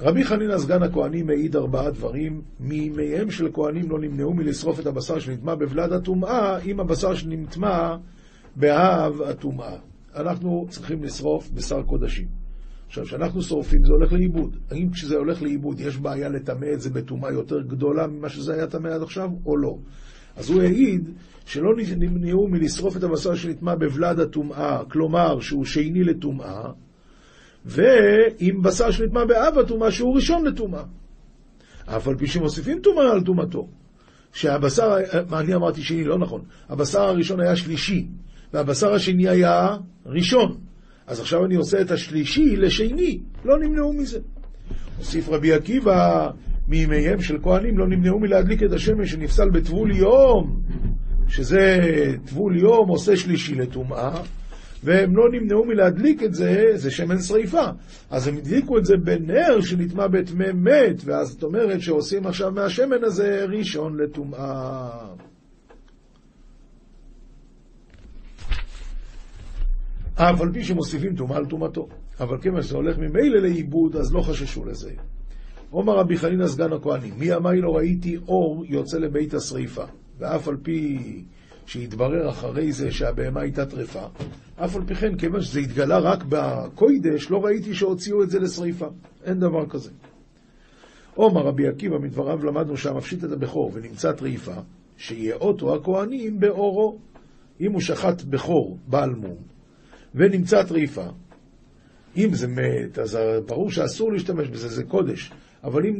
רבי 0.00 0.24
חנינא 0.24 0.58
סגן 0.58 0.82
הכהנים 0.82 1.26
מעיד 1.26 1.56
ארבעה 1.56 1.90
דברים, 1.90 2.40
מימיהם 2.60 3.30
של 3.30 3.48
כהנים 3.52 3.90
לא 3.90 3.98
נמנעו 3.98 4.34
מלשרוף 4.34 4.80
את 4.80 4.86
הבשר 4.86 5.18
שנטמע 5.18 5.54
בבלד 5.54 5.92
הטומאה, 5.92 6.58
אם 6.58 6.80
הבשר 6.80 7.14
שנטמע 7.14 7.96
באב 8.58 9.22
הטומאה. 9.22 9.76
אנחנו 10.16 10.66
צריכים 10.70 11.02
לשרוף 11.02 11.50
בשר 11.50 11.82
קודשים. 11.82 12.26
עכשיו, 12.86 13.04
כשאנחנו 13.04 13.42
שורפים 13.42 13.84
זה 13.84 13.92
הולך 13.92 14.12
לאיבוד. 14.12 14.56
האם 14.70 14.90
כשזה 14.90 15.16
הולך 15.16 15.42
לאיבוד 15.42 15.80
יש 15.80 15.96
בעיה 15.96 16.28
לטמא 16.28 16.66
את 16.72 16.80
זה 16.80 16.90
בטומאה 16.90 17.32
יותר 17.32 17.60
גדולה 17.60 18.06
ממה 18.06 18.28
שזה 18.28 18.54
היה 18.54 18.66
טמא 18.66 18.88
עד 18.88 19.02
עכשיו, 19.02 19.30
או 19.46 19.56
לא? 19.56 19.76
אז 20.36 20.50
הוא 20.50 20.62
העיד 20.62 21.10
שלא 21.46 21.70
נמנעו 21.96 22.48
מלשרוף 22.48 22.96
את 22.96 23.02
הבשר 23.02 23.34
שנטמע 23.34 23.74
בבלד 23.74 24.20
הטומאה, 24.20 24.84
כלומר 24.90 25.40
שהוא 25.40 25.64
שני 25.64 26.04
לטומאה, 26.04 26.70
ועם 27.64 28.62
בשר 28.62 28.90
שנטמע 28.90 29.24
באב 29.24 29.58
הטומאה 29.58 29.90
שהוא 29.90 30.14
ראשון 30.14 30.44
לטומאה. 30.44 30.84
אף 31.86 32.08
על 32.08 32.16
פי 32.16 32.26
שמוסיפים 32.26 32.78
טומאה 32.80 33.12
על 33.12 33.20
טומאתו. 33.20 33.68
שהבשר, 34.32 34.96
אני 35.32 35.54
אמרתי 35.54 35.82
שני, 35.82 36.04
לא 36.04 36.18
נכון, 36.18 36.40
הבשר 36.68 37.00
הראשון 37.00 37.40
היה 37.40 37.56
שלישי, 37.56 38.06
והבשר 38.52 38.94
השני 38.94 39.28
היה 39.28 39.76
ראשון. 40.06 40.56
אז 41.06 41.20
עכשיו 41.20 41.44
אני 41.44 41.54
עושה 41.54 41.80
את 41.80 41.90
השלישי 41.90 42.56
לשני, 42.56 43.18
לא 43.44 43.58
נמנעו 43.58 43.92
מזה. 43.92 44.18
הוסיף 44.98 45.28
רבי 45.28 45.52
עקיבא, 45.52 46.30
מימיהם 46.68 47.20
של 47.20 47.38
כהנים 47.42 47.78
לא 47.78 47.88
נמנעו 47.88 48.18
מלהדליק 48.18 48.62
את 48.62 48.72
השמש 48.72 49.10
שנפסל 49.10 49.50
בטבול 49.50 49.96
יום, 49.96 50.60
שזה 51.28 51.78
טבול 52.26 52.58
יום 52.58 52.88
עושה 52.88 53.16
שלישי 53.16 53.54
לטומאה, 53.54 54.22
והם 54.84 55.16
לא 55.16 55.24
נמנעו 55.32 55.64
מלהדליק 55.64 56.22
את 56.22 56.34
זה, 56.34 56.70
זה 56.74 56.90
שמן 56.90 57.18
שריפה. 57.18 57.64
אז 58.10 58.28
הם 58.28 58.36
הדליקו 58.36 58.78
את 58.78 58.84
זה 58.84 58.96
בנר 58.96 59.60
שנטמע 59.60 60.06
בטמא 60.06 60.52
מת, 60.54 61.02
ואז 61.04 61.28
זאת 61.28 61.42
אומרת 61.42 61.80
שעושים 61.80 62.26
עכשיו 62.26 62.52
מהשמן 62.52 63.04
הזה 63.04 63.44
ראשון 63.48 63.96
לטומאה. 63.96 64.88
אף 70.20 70.40
על 70.40 70.52
פי 70.52 70.64
שמוסיפים 70.64 71.16
טומאה 71.16 71.36
על 71.36 71.46
טומאתו. 71.46 71.88
אבל 72.20 72.38
כיוון 72.40 72.62
שזה 72.62 72.76
הולך 72.76 72.98
ממילא 72.98 73.38
לאיבוד, 73.38 73.96
אז 73.96 74.14
לא 74.14 74.20
חששו 74.20 74.64
לזה. 74.64 74.90
אומר 75.72 75.96
רבי 75.96 76.16
חנינא 76.16 76.46
סגן 76.46 76.72
הכהנים, 76.72 77.14
מי 77.18 77.36
אמי 77.36 77.60
לא 77.60 77.76
ראיתי 77.76 78.16
אור 78.28 78.64
יוצא 78.68 78.98
לבית 78.98 79.34
השריפה, 79.34 79.84
ואף 80.18 80.48
על 80.48 80.56
פי 80.62 80.98
שהתברר 81.66 82.30
אחרי 82.30 82.72
זה 82.72 82.90
שהבהמה 82.90 83.40
הייתה 83.40 83.66
טרפה, 83.66 84.06
אף 84.56 84.76
על 84.76 84.82
פי 84.86 84.94
כן, 84.94 85.16
כיוון 85.16 85.40
שזה 85.40 85.60
התגלה 85.60 85.98
רק 85.98 86.24
בקוידש, 86.28 87.30
לא 87.30 87.44
ראיתי 87.44 87.74
שהוציאו 87.74 88.22
את 88.22 88.30
זה 88.30 88.38
לשריפה. 88.38 88.86
אין 89.24 89.38
דבר 89.40 89.66
כזה. 89.68 89.90
עומר 91.14 91.42
רבי 91.42 91.68
עקיבא, 91.68 91.98
מדבריו 91.98 92.44
למדנו 92.44 92.76
שהמפשיט 92.76 93.24
את 93.24 93.32
הבכור 93.32 93.70
ונמצא 93.74 94.12
טריפה, 94.12 94.54
שיאותו 94.96 95.74
הכהנים 95.74 96.40
באורו. 96.40 96.98
אם 97.60 97.72
הוא 97.72 97.80
שחט 97.80 98.22
בכור 98.22 98.78
בעל 98.86 99.10
מום, 99.10 99.36
ונמצא 100.14 100.62
טריפה, 100.62 101.06
אם 102.16 102.34
זה 102.34 102.48
מת, 102.48 102.98
אז 102.98 103.18
ברור 103.46 103.70
שאסור 103.70 104.12
להשתמש 104.12 104.48
בזה, 104.48 104.68
זה 104.68 104.84
קודש. 104.84 105.32
אבל 105.64 105.86
אם 105.86 105.94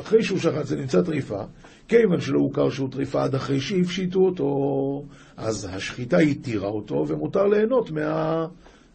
אחרי 0.00 0.22
שהוא 0.22 0.38
שחט 0.38 0.66
זה 0.66 0.76
נמצא 0.76 1.02
טריפה, 1.02 1.42
כיוון 1.88 2.20
שלא 2.20 2.38
הוכר 2.38 2.70
שהוא 2.70 2.90
טריפה 2.90 3.24
עד 3.24 3.34
אחרי 3.34 3.60
שהפשיטו 3.60 4.20
אותו, 4.20 5.04
אז 5.36 5.68
השחיטה 5.72 6.18
התירה 6.18 6.68
אותו, 6.68 7.04
ומותר 7.08 7.46
ליהנות, 7.46 7.90
מה... 7.90 8.46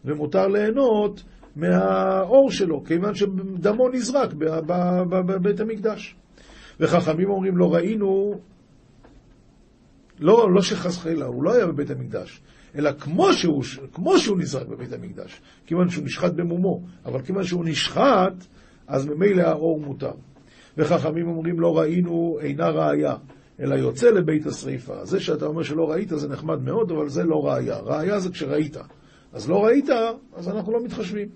ומותר 0.04 0.48
ליהנות 0.48 1.22
מהאור 1.56 2.50
שלו, 2.50 2.84
כיוון 2.84 3.14
שדמו 3.14 3.88
נזרק 3.88 4.32
בבית 4.34 5.60
המקדש. 5.60 6.16
וחכמים 6.80 7.30
אומרים, 7.30 7.56
לא 7.56 7.74
ראינו, 7.74 8.40
לא, 10.18 10.54
לא 10.54 10.62
שחס 10.62 10.96
וחלילה, 10.96 11.26
הוא 11.26 11.44
לא 11.44 11.52
היה 11.52 11.66
בבית 11.66 11.90
המקדש, 11.90 12.40
אלא 12.76 12.90
כמו 12.92 13.32
שהוא, 13.32 13.62
כמו 13.92 14.18
שהוא 14.18 14.38
נזרק 14.38 14.66
בבית 14.66 14.92
המקדש, 14.92 15.40
כיוון 15.66 15.88
שהוא 15.88 16.04
נשחט 16.04 16.32
במומו, 16.32 16.82
אבל 17.04 17.22
כיוון 17.22 17.44
שהוא 17.44 17.64
נשחט, 17.64 18.34
אז 18.86 19.06
ממילא 19.06 19.42
האור 19.42 19.80
מותר. 19.80 20.12
וחכמים 20.78 21.28
אומרים 21.28 21.60
לא 21.60 21.78
ראינו 21.78 22.38
אינה 22.40 22.68
ראיה, 22.68 23.14
אלא 23.60 23.74
יוצא 23.74 24.10
לבית 24.10 24.46
השריפה. 24.46 25.04
זה 25.04 25.20
שאתה 25.20 25.46
אומר 25.46 25.62
שלא 25.62 25.90
ראית 25.90 26.08
זה 26.08 26.28
נחמד 26.28 26.62
מאוד, 26.62 26.90
אבל 26.90 27.08
זה 27.08 27.24
לא 27.24 27.46
ראייה. 27.46 27.78
ראייה 27.78 28.18
זה 28.18 28.30
כשראית. 28.30 28.76
אז 29.32 29.48
לא 29.48 29.64
ראית, 29.64 29.88
אז 30.34 30.48
אנחנו 30.48 30.72
לא 30.72 30.84
מתחשבים. 30.84 31.28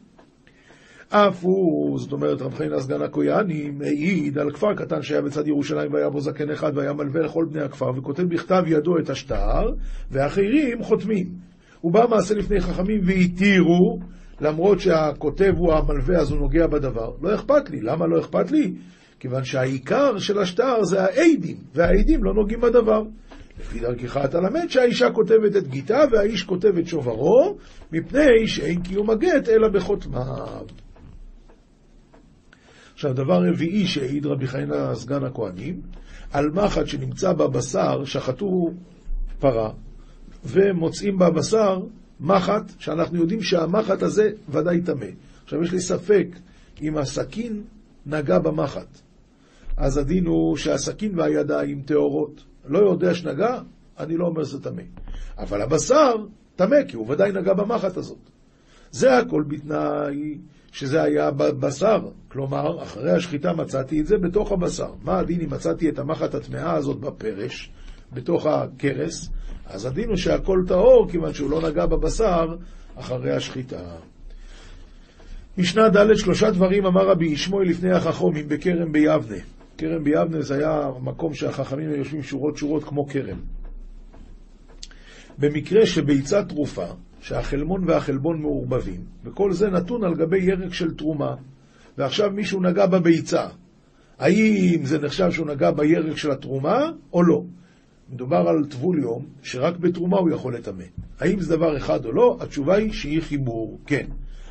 אף 1.11 1.45
הוא, 1.45 1.99
זאת 1.99 2.13
אומרת, 2.13 2.43
רב 2.43 2.55
חנינא 2.55 2.81
סגן 2.81 3.03
הכויאני, 3.03 3.71
מעיד 3.71 4.39
על 4.39 4.51
כפר 4.51 4.75
קטן 4.75 5.03
שהיה 5.03 5.23
בצד 5.23 5.47
ירושלים 5.47 5.93
והיה 5.93 6.09
בו 6.09 6.21
זקן 6.21 6.51
אחד 6.51 6.73
והיה 6.75 6.93
מלווה 6.93 7.21
לכל 7.21 7.47
בני 7.51 7.63
הכפר 7.63 7.91
וכותב 7.97 8.23
בכתב 8.23 8.63
ידו 8.67 8.99
את 8.99 9.11
השטר, 9.11 9.73
ואחרים 10.11 10.83
חותמים. 10.83 11.27
הוא 11.81 11.93
בא 11.93 12.07
מעשה 12.11 12.35
לפני 12.35 12.61
חכמים 12.61 13.01
והתירו, 13.05 13.99
למרות 14.41 14.81
שהכותב 14.81 15.53
הוא 15.57 15.73
המלווה 15.73 16.19
אז 16.19 16.31
הוא 16.31 16.39
נוגע 16.39 16.67
בדבר. 16.67 17.11
לא 17.23 17.35
אכפת 17.35 17.71
לי. 17.71 17.81
למה 17.81 18.07
לא 18.07 18.21
אכפת 18.21 18.51
לי? 18.51 18.75
כיוון 19.21 19.45
שהעיקר 19.45 20.19
של 20.19 20.39
השטר 20.39 20.83
זה 20.83 21.03
העדים, 21.03 21.57
והעדים 21.75 22.25
לא 22.25 22.35
נוגעים 22.35 22.61
בדבר. 22.61 23.03
לפי 23.61 23.81
דרכך 23.81 24.17
אתה 24.25 24.41
למד 24.41 24.67
שהאישה 24.69 25.11
כותבת 25.11 25.57
את 25.57 25.69
גיתה 25.69 25.99
והאיש 26.13 26.43
כותב 26.43 26.79
את 26.79 26.87
שוברו, 26.87 27.57
מפני 27.93 28.47
שאין 28.47 28.83
קיום 28.83 29.11
הגט 29.11 29.49
אלא 29.49 29.69
בחותמיו. 29.69 30.88
עכשיו, 32.99 33.15
דבר 33.15 33.49
רביעי 33.49 33.87
שהעיד 33.87 34.27
רבי 34.27 34.47
חיינה 34.47 34.95
סגן 34.95 35.25
הכהנים, 35.25 35.81
על 36.33 36.51
מחט 36.51 36.87
שנמצא 36.87 37.33
בבשר, 37.33 38.05
שחטו 38.05 38.71
פרה, 39.39 39.71
ומוצאים 40.45 41.19
בבשר 41.19 41.81
מחט, 42.21 42.73
שאנחנו 42.79 43.19
יודעים 43.19 43.43
שהמחט 43.43 44.03
הזה 44.03 44.31
ודאי 44.49 44.81
טמא. 44.81 45.07
עכשיו, 45.45 45.63
יש 45.63 45.73
לי 45.73 45.81
ספק 45.81 46.27
אם 46.83 46.99
הסכין 46.99 47.63
נגע 48.07 48.39
במחט. 48.39 49.01
אז 49.77 49.97
הדין 49.97 50.27
הוא 50.27 50.57
שהסכין 50.57 51.19
והידיים 51.19 51.83
טהורות. 51.83 52.45
לא 52.65 52.79
יודע 52.79 53.15
שנגע, 53.15 53.61
אני 53.99 54.17
לא 54.17 54.27
אומר 54.27 54.45
שזה 54.45 54.63
טמא. 54.63 54.83
אבל 55.39 55.63
הבשר 55.63 56.15
טמא, 56.57 56.85
כי 56.89 56.97
הוא 56.97 57.11
ודאי 57.11 57.33
נגע 57.33 57.53
במחט 57.53 57.97
הזאת. 57.97 58.31
זה 58.91 59.19
הכל 59.19 59.45
בתנאי 59.49 60.39
שזה 60.73 61.03
היה 61.03 61.31
בבשר. 61.31 61.99
כלומר, 62.29 62.83
אחרי 62.83 63.11
השחיטה 63.11 63.53
מצאתי 63.53 64.01
את 64.01 64.07
זה 64.07 64.19
בתוך 64.19 64.53
הבשר. 64.53 64.91
מה 65.03 65.19
הדין 65.19 65.41
אם 65.41 65.51
מצאתי 65.51 65.89
את 65.89 65.99
המחט 65.99 66.35
הטמאה 66.35 66.73
הזאת 66.73 67.01
בפרש, 67.01 67.71
בתוך 68.13 68.47
הכרס? 68.47 69.31
אז 69.67 69.87
הדין 69.87 70.09
הוא 70.09 70.17
שהכל 70.17 70.63
טהור, 70.67 71.09
כיוון 71.11 71.35
שהוא 71.35 71.51
לא 71.51 71.71
נגע 71.71 71.87
בבשר 71.87 72.57
אחרי 72.97 73.33
השחיטה. 73.33 73.83
משנה 75.59 75.89
ד' 75.89 76.15
שלושה 76.15 76.51
דברים 76.51 76.87
אמר 76.87 77.09
רבי 77.09 77.27
ישמעאל 77.27 77.69
לפני 77.69 77.93
החכומים 77.93 78.49
בכרם 78.49 78.93
ביבנה. 78.93 79.37
כרם 79.79 80.05
ביבנה 80.05 80.43
זה 80.43 80.55
היה 80.55 80.91
מקום 81.01 81.35
שהחכמים 81.35 81.91
יושבים 81.91 82.23
שורות 82.23 82.57
שורות 82.57 82.85
כמו 82.85 83.07
כרם. 83.07 83.39
במקרה 85.39 85.87
שביצה 85.87 86.45
תרופה, 86.45 86.87
שהחלמון 87.29 87.85
והחלבון 87.87 88.41
מעורבבים, 88.41 89.01
וכל 89.25 89.53
זה 89.53 89.71
נתון 89.71 90.05
על 90.05 90.15
גבי 90.15 90.39
ירק 90.39 90.75
של 90.75 90.95
תרומה, 90.95 91.35
ועכשיו 91.99 92.31
מישהו 92.31 92.61
נגע 92.61 92.87
בביצה, 92.87 93.47
האם 94.19 94.81
זה 94.85 94.99
נחשב 94.99 95.31
שהוא 95.31 95.47
נגע 95.47 95.71
בירק 95.71 96.17
של 96.17 96.31
התרומה 96.31 96.91
או 97.13 97.23
לא? 97.23 97.43
מדובר 98.13 98.49
על 98.49 98.65
טבול 98.65 98.99
יום, 98.99 99.27
שרק 99.43 99.77
בתרומה 99.77 100.19
הוא 100.19 100.31
יכול 100.31 100.55
לטמא. 100.55 100.85
האם 101.21 101.41
זה 101.41 101.57
דבר 101.57 101.77
אחד 101.77 102.05
או 102.05 102.13
לא? 102.13 102.39
התשובה 102.41 102.75
היא 102.75 102.93
שהיא 102.93 103.23
חיבור, 103.23 103.79
כן. 103.87 104.07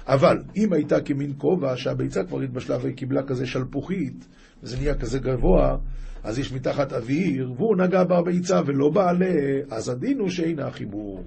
אבל 0.08 0.38
אם 0.56 0.74
הייתה 0.74 1.02
כמין 1.02 1.34
כובע, 1.38 1.78
שהביצה 1.78 2.24
כבר 2.24 2.42
התבשלה 2.42 2.78
וקיבלה 2.82 3.24
כזה 3.24 3.46
שלפוחית, 3.46 4.28
וזה 4.64 4.78
נהיה 4.78 4.96
כזה 4.96 5.20
גבוה, 5.20 5.78
אז 6.24 6.40
יש 6.40 6.54
מתחת 6.54 6.94
אוויר, 6.94 7.52
והוא 7.58 7.78
נגע 7.78 8.04
בביצה 8.04 8.62
ולא 8.66 8.90
בעלה, 8.90 9.62
אז 9.72 9.90
הדין 9.90 10.20
הוא 10.20 10.30
שאינה 10.30 10.72
חיבור. 10.72 11.24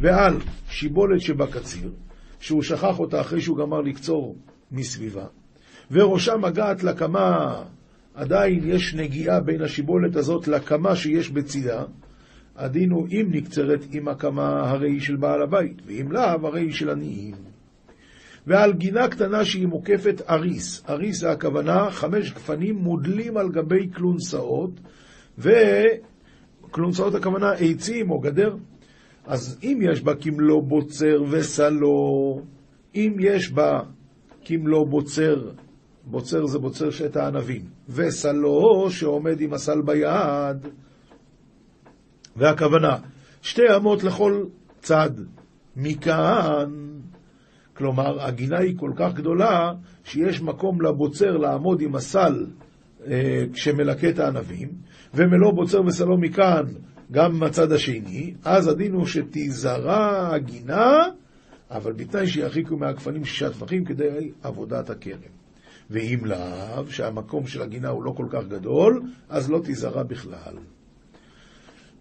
ועל 0.00 0.34
שיבולת 0.68 1.20
שבקציר, 1.20 1.92
שהוא 2.40 2.62
שכח 2.62 2.98
אותה 2.98 3.20
אחרי 3.20 3.40
שהוא 3.40 3.58
גמר 3.58 3.80
לקצור 3.80 4.36
מסביבה, 4.72 5.26
וראשה 5.90 6.36
מגעת 6.36 6.84
לקמה, 6.84 7.62
עדיין 8.14 8.60
יש 8.64 8.94
נגיעה 8.94 9.40
בין 9.40 9.62
השיבולת 9.62 10.16
הזאת 10.16 10.48
לקמה 10.48 10.96
שיש 10.96 11.30
בצידה, 11.30 11.84
הדין 12.56 12.90
הוא 12.90 13.08
אם 13.10 13.26
נקצרת 13.30 13.86
עם 13.92 14.08
הקמה 14.08 14.70
הרי 14.70 15.00
של 15.00 15.16
בעל 15.16 15.42
הבית, 15.42 15.82
ואם 15.86 16.12
לאו 16.12 16.46
הרי 16.46 16.72
של 16.72 16.90
עניים. 16.90 17.51
ועל 18.46 18.72
גינה 18.72 19.08
קטנה 19.08 19.44
שהיא 19.44 19.66
מוקפת 19.66 20.22
אריס. 20.30 20.82
אריס 20.88 21.20
זה 21.20 21.30
הכוונה 21.30 21.90
חמש 21.90 22.32
גפנים 22.32 22.76
מודלים 22.76 23.36
על 23.36 23.48
גבי 23.48 23.90
כלונסאות, 23.94 24.70
וכלונסאות 25.38 27.14
הכוונה 27.14 27.52
עצים 27.52 28.10
או 28.10 28.20
גדר. 28.20 28.56
אז 29.26 29.58
אם 29.62 29.78
יש 29.82 30.02
בה 30.02 30.14
כמלוא 30.14 30.62
בוצר 30.62 31.22
וסלו, 31.30 32.40
אם 32.94 33.16
יש 33.20 33.52
בה 33.52 33.80
כמלוא 34.44 34.86
בוצר, 34.86 35.50
בוצר 36.04 36.46
זה 36.46 36.58
בוצר 36.58 36.90
שאת 36.90 37.16
הענבים, 37.16 37.62
וסלו 37.88 38.90
שעומד 38.90 39.40
עם 39.40 39.54
הסל 39.54 39.82
ביד, 39.84 40.66
והכוונה, 42.36 42.96
שתי 43.42 43.76
אמות 43.76 44.04
לכל 44.04 44.44
צד. 44.80 45.10
מכאן 45.76 46.92
כלומר, 47.82 48.22
הגינה 48.22 48.58
היא 48.58 48.78
כל 48.78 48.92
כך 48.96 49.14
גדולה, 49.14 49.72
שיש 50.04 50.42
מקום 50.42 50.82
לבוצר 50.82 51.36
לעמוד 51.36 51.80
עם 51.80 51.94
הסל 51.94 52.46
אה, 53.06 53.44
כשמלקה 53.52 54.08
את 54.08 54.18
הענבים, 54.18 54.68
ומלוא 55.14 55.52
בוצר 55.52 55.80
וסלו 55.86 56.18
מכאן 56.18 56.64
גם 57.10 57.38
מהצד 57.38 57.72
השני, 57.72 58.34
אז 58.44 58.68
הדין 58.68 58.92
הוא 58.92 59.06
שתיזרע 59.06 60.34
הגינה, 60.34 60.96
אבל 61.70 61.92
בתנאי 61.92 62.26
שירחיקו 62.26 62.76
מהגפנים 62.76 63.24
שישה 63.24 63.50
טפחים 63.50 63.84
כדי 63.84 64.30
עבודת 64.42 64.90
הכרם. 64.90 65.32
ואם 65.90 66.18
לאו, 66.24 66.86
שהמקום 66.90 67.46
של 67.46 67.62
הגינה 67.62 67.88
הוא 67.88 68.04
לא 68.04 68.12
כל 68.16 68.26
כך 68.30 68.46
גדול, 68.48 69.02
אז 69.28 69.50
לא 69.50 69.60
תיזרע 69.64 70.02
בכלל. 70.02 70.54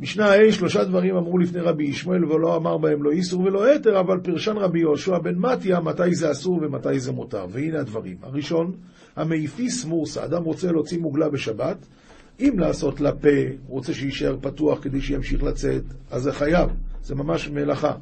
משנה 0.01 0.25
ה' 0.25 0.51
שלושה 0.51 0.83
דברים 0.83 1.15
אמרו 1.15 1.37
לפני 1.37 1.61
רבי 1.61 1.83
ישמעאל 1.83 2.25
ולא 2.25 2.55
אמר 2.55 2.77
בהם 2.77 3.03
לא 3.03 3.11
איסור 3.11 3.41
ולא 3.41 3.65
היתר, 3.65 3.99
אבל 3.99 4.19
פרשן 4.23 4.57
רבי 4.57 4.79
יהושע 4.79 5.17
בן 5.19 5.35
מתיה 5.35 5.79
מתי 5.79 6.15
זה 6.15 6.31
אסור 6.31 6.59
ומתי 6.61 6.99
זה 6.99 7.11
מותר. 7.11 7.45
והנה 7.49 7.79
הדברים. 7.79 8.17
הראשון, 8.21 8.71
המאפיס 9.15 9.85
מורסה, 9.85 10.25
אדם 10.25 10.43
רוצה 10.43 10.71
להוציא 10.71 10.99
מוגלה 10.99 11.29
בשבת, 11.29 11.77
אם 12.39 12.53
לעשות 12.59 13.01
לפה, 13.01 13.29
הוא 13.67 13.77
רוצה 13.77 13.93
שיישאר 13.93 14.37
פתוח 14.41 14.79
כדי 14.81 15.01
שימשיך 15.01 15.43
לצאת, 15.43 15.83
אז 16.11 16.21
זה 16.21 16.31
חייב, 16.31 16.69
זה 17.03 17.15
ממש 17.15 17.49
מלאכה. 17.49 17.93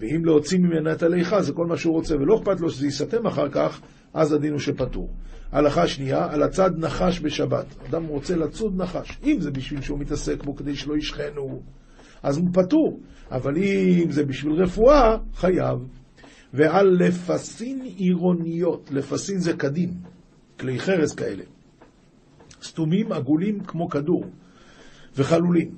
ואם 0.00 0.24
להוציא 0.24 0.58
ממנה 0.58 0.92
את 0.92 1.02
הליכה, 1.02 1.42
זה 1.42 1.52
כל 1.52 1.66
מה 1.66 1.76
שהוא 1.76 1.94
רוצה, 1.94 2.16
ולא 2.16 2.38
אכפת 2.38 2.60
לו 2.60 2.70
שזה 2.70 2.86
ייסתם 2.86 3.26
אחר 3.26 3.48
כך, 3.48 3.80
אז 4.14 4.32
הדין 4.32 4.52
הוא 4.52 4.60
שפטור. 4.60 5.10
הלכה 5.52 5.86
שנייה, 5.86 6.26
על 6.30 6.42
הצד 6.42 6.70
נחש 6.78 7.20
בשבת. 7.20 7.66
אדם 7.90 8.06
רוצה 8.06 8.36
לצוד 8.36 8.82
נחש. 8.82 9.18
אם 9.24 9.36
זה 9.40 9.50
בשביל 9.50 9.80
שהוא 9.80 9.98
מתעסק 9.98 10.44
בו 10.44 10.56
כדי 10.56 10.76
שלא 10.76 10.96
ישכנו, 10.96 11.62
אז 12.22 12.36
הוא 12.36 12.48
פטור. 12.52 13.00
אבל 13.30 13.56
אם 13.56 14.10
זה 14.10 14.24
בשביל 14.24 14.52
רפואה, 14.52 15.16
חייב. 15.34 15.78
ועל 16.54 16.86
לפסין 16.86 17.82
עירוניות, 17.82 18.90
לפסין 18.92 19.38
זה 19.38 19.52
קדים, 19.52 19.90
כלי 20.60 20.78
חרס 20.78 21.14
כאלה. 21.14 21.44
סתומים, 22.62 23.12
עגולים 23.12 23.60
כמו 23.60 23.88
כדור, 23.88 24.24
וחלולים, 25.16 25.70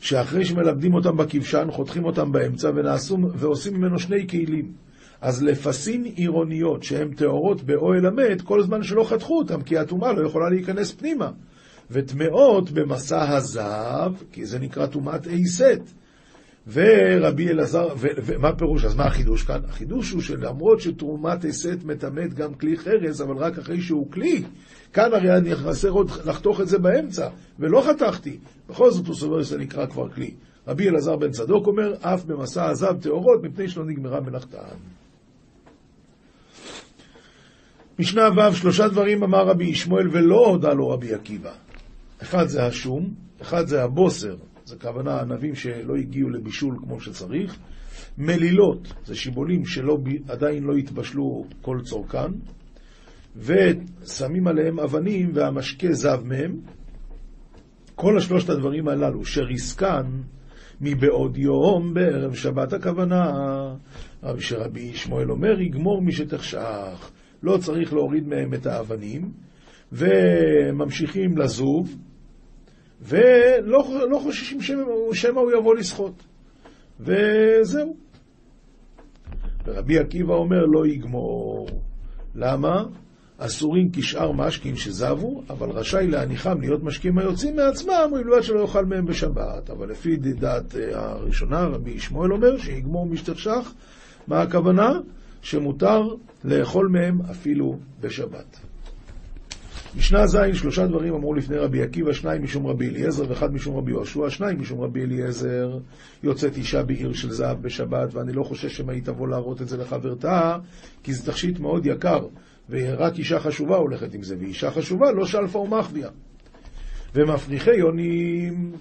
שאחרי 0.00 0.44
שמלמדים 0.44 0.94
אותם 0.94 1.16
בכבשן, 1.16 1.66
חותכים 1.70 2.04
אותם 2.04 2.32
באמצע 2.32 2.70
ונעשו, 2.74 3.18
ועושים 3.34 3.74
ממנו 3.74 3.98
שני 3.98 4.28
כלים. 4.28 4.72
אז 5.24 5.42
לפסים 5.42 6.04
עירוניות 6.04 6.82
שהן 6.82 7.14
טהורות 7.14 7.62
באוהל 7.62 8.06
המת, 8.06 8.42
כל 8.42 8.62
זמן 8.62 8.82
שלא 8.82 9.04
חתכו 9.04 9.38
אותם, 9.38 9.62
כי 9.62 9.78
הטומאה 9.78 10.12
לא 10.12 10.26
יכולה 10.26 10.50
להיכנס 10.50 10.92
פנימה. 10.92 11.30
וטמאות 11.90 12.70
במסע 12.70 13.36
הזהב, 13.36 14.12
כי 14.32 14.46
זה 14.46 14.58
נקרא 14.58 14.86
טומאת 14.86 15.26
אי 15.26 15.46
סט. 15.46 15.94
ורבי 16.72 17.48
אלעזר, 17.48 17.88
ומה 18.00 18.56
פירוש? 18.56 18.84
אז 18.84 18.94
מה 18.94 19.04
החידוש 19.04 19.42
כאן? 19.42 19.60
החידוש 19.68 20.10
הוא 20.10 20.22
שלמרות 20.22 20.80
שתרומת 20.80 21.44
הסת 21.44 21.84
מטמאת 21.84 22.34
גם 22.34 22.54
כלי 22.54 22.76
חרס, 22.76 23.20
אבל 23.20 23.36
רק 23.36 23.58
אחרי 23.58 23.80
שהוא 23.80 24.10
כלי. 24.10 24.44
כאן 24.92 25.14
הרי 25.14 25.36
אני 25.36 25.54
חסר 25.54 25.90
עוד 25.90 26.10
לחתוך 26.24 26.60
את 26.60 26.68
זה 26.68 26.78
באמצע, 26.78 27.28
ולא 27.58 27.80
חתכתי. 27.80 28.38
בכל 28.68 28.90
זאת 28.90 29.06
הוא 29.06 29.14
סובר 29.14 29.42
שזה 29.42 29.58
נקרא 29.58 29.86
כבר 29.86 30.08
כלי. 30.08 30.34
רבי 30.68 30.88
אלעזר 30.88 31.16
בן 31.16 31.30
צדוק 31.30 31.66
אומר, 31.66 31.94
אף 32.00 32.24
במסע 32.24 32.70
הזהב 32.70 33.00
טהורות, 33.00 33.42
מפני 33.42 33.68
שלא 33.68 33.84
נגמרה 33.84 34.20
מלאכתן. 34.20 34.76
משנה 37.98 38.22
ו' 38.36 38.54
שלושה 38.54 38.88
דברים 38.88 39.22
אמר 39.22 39.46
רבי 39.46 39.64
ישמעאל 39.64 40.08
ולא 40.12 40.46
הודה 40.46 40.72
לו 40.72 40.88
רבי 40.88 41.14
עקיבא. 41.14 41.52
אחד 42.22 42.46
זה 42.46 42.66
השום, 42.66 43.14
אחד 43.42 43.66
זה 43.66 43.84
הבוסר, 43.84 44.36
זה 44.64 44.76
כוונה 44.76 45.20
ענבים 45.20 45.54
שלא 45.54 45.96
הגיעו 45.96 46.30
לבישול 46.30 46.76
כמו 46.82 47.00
שצריך, 47.00 47.58
מלילות, 48.18 48.92
זה 49.04 49.14
שיבולים 49.14 49.66
שעדיין 49.66 50.64
לא 50.64 50.76
התבשלו 50.76 51.44
כל 51.62 51.80
צורכן, 51.82 52.32
ושמים 53.36 54.46
עליהם 54.46 54.80
אבנים 54.80 55.30
והמשקה 55.34 55.92
זב 55.92 56.20
מהם, 56.24 56.56
כל 57.94 58.18
השלושת 58.18 58.50
הדברים 58.50 58.88
הללו, 58.88 59.24
שריסקן 59.24 60.06
מבעוד 60.80 61.36
יום 61.36 61.94
בערב 61.94 62.34
שבת 62.34 62.72
הכוונה. 62.72 63.32
רבי 64.22 64.42
שרבי 64.42 64.94
שמואל 64.94 65.30
אומר, 65.30 65.60
יגמור 65.60 66.02
מי 66.02 66.12
שתחשך. 66.12 67.10
לא 67.44 67.58
צריך 67.58 67.92
להוריד 67.92 68.28
מהם 68.28 68.54
את 68.54 68.66
האבנים, 68.66 69.32
וממשיכים 69.92 71.38
לזוב, 71.38 71.96
ולא 73.00 74.08
לא 74.10 74.18
חוששים 74.18 74.58
שמא 75.12 75.40
הוא 75.40 75.52
יבוא 75.58 75.74
לשחות. 75.74 76.22
וזהו. 77.00 77.96
ורבי 79.64 79.98
עקיבא 79.98 80.34
אומר, 80.34 80.66
לא 80.66 80.86
יגמור. 80.86 81.68
למה? 82.34 82.84
אסורים 83.38 83.90
כשאר 83.92 84.32
משקים 84.32 84.76
שזבו, 84.76 85.42
אבל 85.50 85.70
רשאי 85.70 86.06
להניחם 86.06 86.60
להיות 86.60 86.82
משקים 86.82 87.18
היוצאים 87.18 87.56
מעצמם, 87.56 88.10
ובלבד 88.12 88.42
שלא 88.42 88.60
יאכל 88.60 88.84
מהם 88.84 89.06
בשבת. 89.06 89.70
אבל 89.70 89.90
לפי 89.90 90.16
דעת 90.16 90.76
אה, 90.76 91.10
הראשונה, 91.10 91.64
רבי 91.64 91.98
שמואל 92.00 92.32
אומר 92.32 92.58
שיגמור 92.58 93.06
משתכשך, 93.06 93.72
מה 94.26 94.42
הכוונה? 94.42 95.00
שמותר 95.44 96.14
לאכול 96.44 96.88
מהם 96.88 97.20
אפילו 97.30 97.78
בשבת. 98.00 98.60
משנה 99.96 100.26
ז', 100.26 100.36
שלושה 100.52 100.86
דברים 100.86 101.14
אמרו 101.14 101.34
לפני 101.34 101.56
רבי 101.56 101.82
עקיבא, 101.82 102.12
שניים 102.12 102.42
משום 102.42 102.66
רבי 102.66 102.88
אליעזר 102.88 103.24
ואחד 103.28 103.54
משום 103.54 103.76
רבי 103.76 103.90
יהושע, 103.90 104.30
שניים 104.30 104.60
משום 104.60 104.80
רבי 104.80 105.02
אליעזר, 105.02 105.78
יוצאת 106.22 106.56
אישה 106.56 106.82
בעיר 106.82 107.12
של 107.12 107.30
זהב 107.30 107.62
בשבת, 107.62 108.14
ואני 108.14 108.32
לא 108.32 108.42
חושש 108.42 108.76
שמא 108.76 108.92
היא 108.92 109.02
תבוא 109.02 109.28
להראות 109.28 109.62
את 109.62 109.68
זה 109.68 109.76
לחברתה, 109.76 110.58
כי 111.02 111.14
זה 111.14 111.32
תכשיט 111.32 111.58
מאוד 111.58 111.86
יקר, 111.86 112.26
ורק 112.70 113.18
אישה 113.18 113.40
חשובה 113.40 113.76
הולכת 113.76 114.14
עם 114.14 114.22
זה, 114.22 114.36
ואישה 114.38 114.70
חשובה 114.70 115.12
לא 115.12 115.26
שלפה 115.26 115.58
ומחביה. 115.58 116.08
ומפריחי 117.14 117.76
יונים 117.76 118.72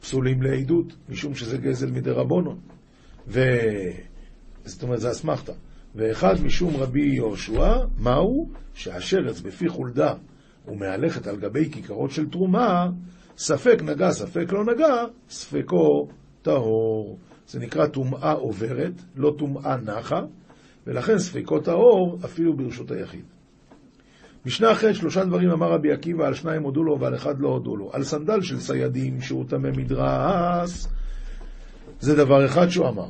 פסולים 0.00 0.42
לעדות, 0.42 0.96
משום 1.08 1.34
שזה 1.34 1.58
גזל 1.58 1.90
מדי 1.90 2.10
רבונון. 2.10 2.58
ו... 3.28 3.40
זאת 4.66 4.82
אומרת, 4.82 5.00
זה 5.00 5.10
אסמכתה. 5.10 5.52
ואחד 5.94 6.34
משום 6.44 6.76
רבי 6.76 7.06
יהושע, 7.06 7.76
מהו? 7.98 8.50
שהשרץ 8.74 9.40
בפי 9.40 9.68
חולדה 9.68 10.14
ומהלכת 10.68 11.26
על 11.26 11.36
גבי 11.36 11.70
כיכרות 11.70 12.10
של 12.10 12.30
תרומה, 12.30 12.90
ספק 13.36 13.78
נגע, 13.82 14.10
ספק 14.10 14.52
לא 14.52 14.64
נגע, 14.64 15.04
ספקו 15.30 16.08
טהור. 16.42 17.18
זה 17.48 17.60
נקרא 17.60 17.86
טומאה 17.86 18.32
עוברת, 18.32 18.92
לא 19.16 19.34
טומאה 19.38 19.76
נחה, 19.76 20.20
ולכן 20.86 21.18
ספקו 21.18 21.60
טהור 21.60 22.18
אפילו 22.24 22.56
ברשות 22.56 22.90
היחיד. 22.90 23.24
משנה 24.46 24.72
אחרת, 24.72 24.94
שלושה 24.94 25.24
דברים 25.24 25.50
אמר 25.50 25.72
רבי 25.72 25.92
עקיבא, 25.92 26.26
על 26.26 26.34
שניים 26.34 26.62
הודו 26.62 26.84
לו 26.84 27.00
ועל 27.00 27.14
אחד 27.14 27.40
לא 27.40 27.48
הודו 27.48 27.76
לו. 27.76 27.90
על 27.92 28.04
סנדל 28.04 28.40
של 28.42 28.60
סיידים 28.60 29.20
שהוא 29.20 29.44
טמא 29.48 29.70
מדרס, 29.70 30.88
זה 32.00 32.16
דבר 32.16 32.46
אחד 32.46 32.68
שהוא 32.68 32.88
אמר. 32.88 33.08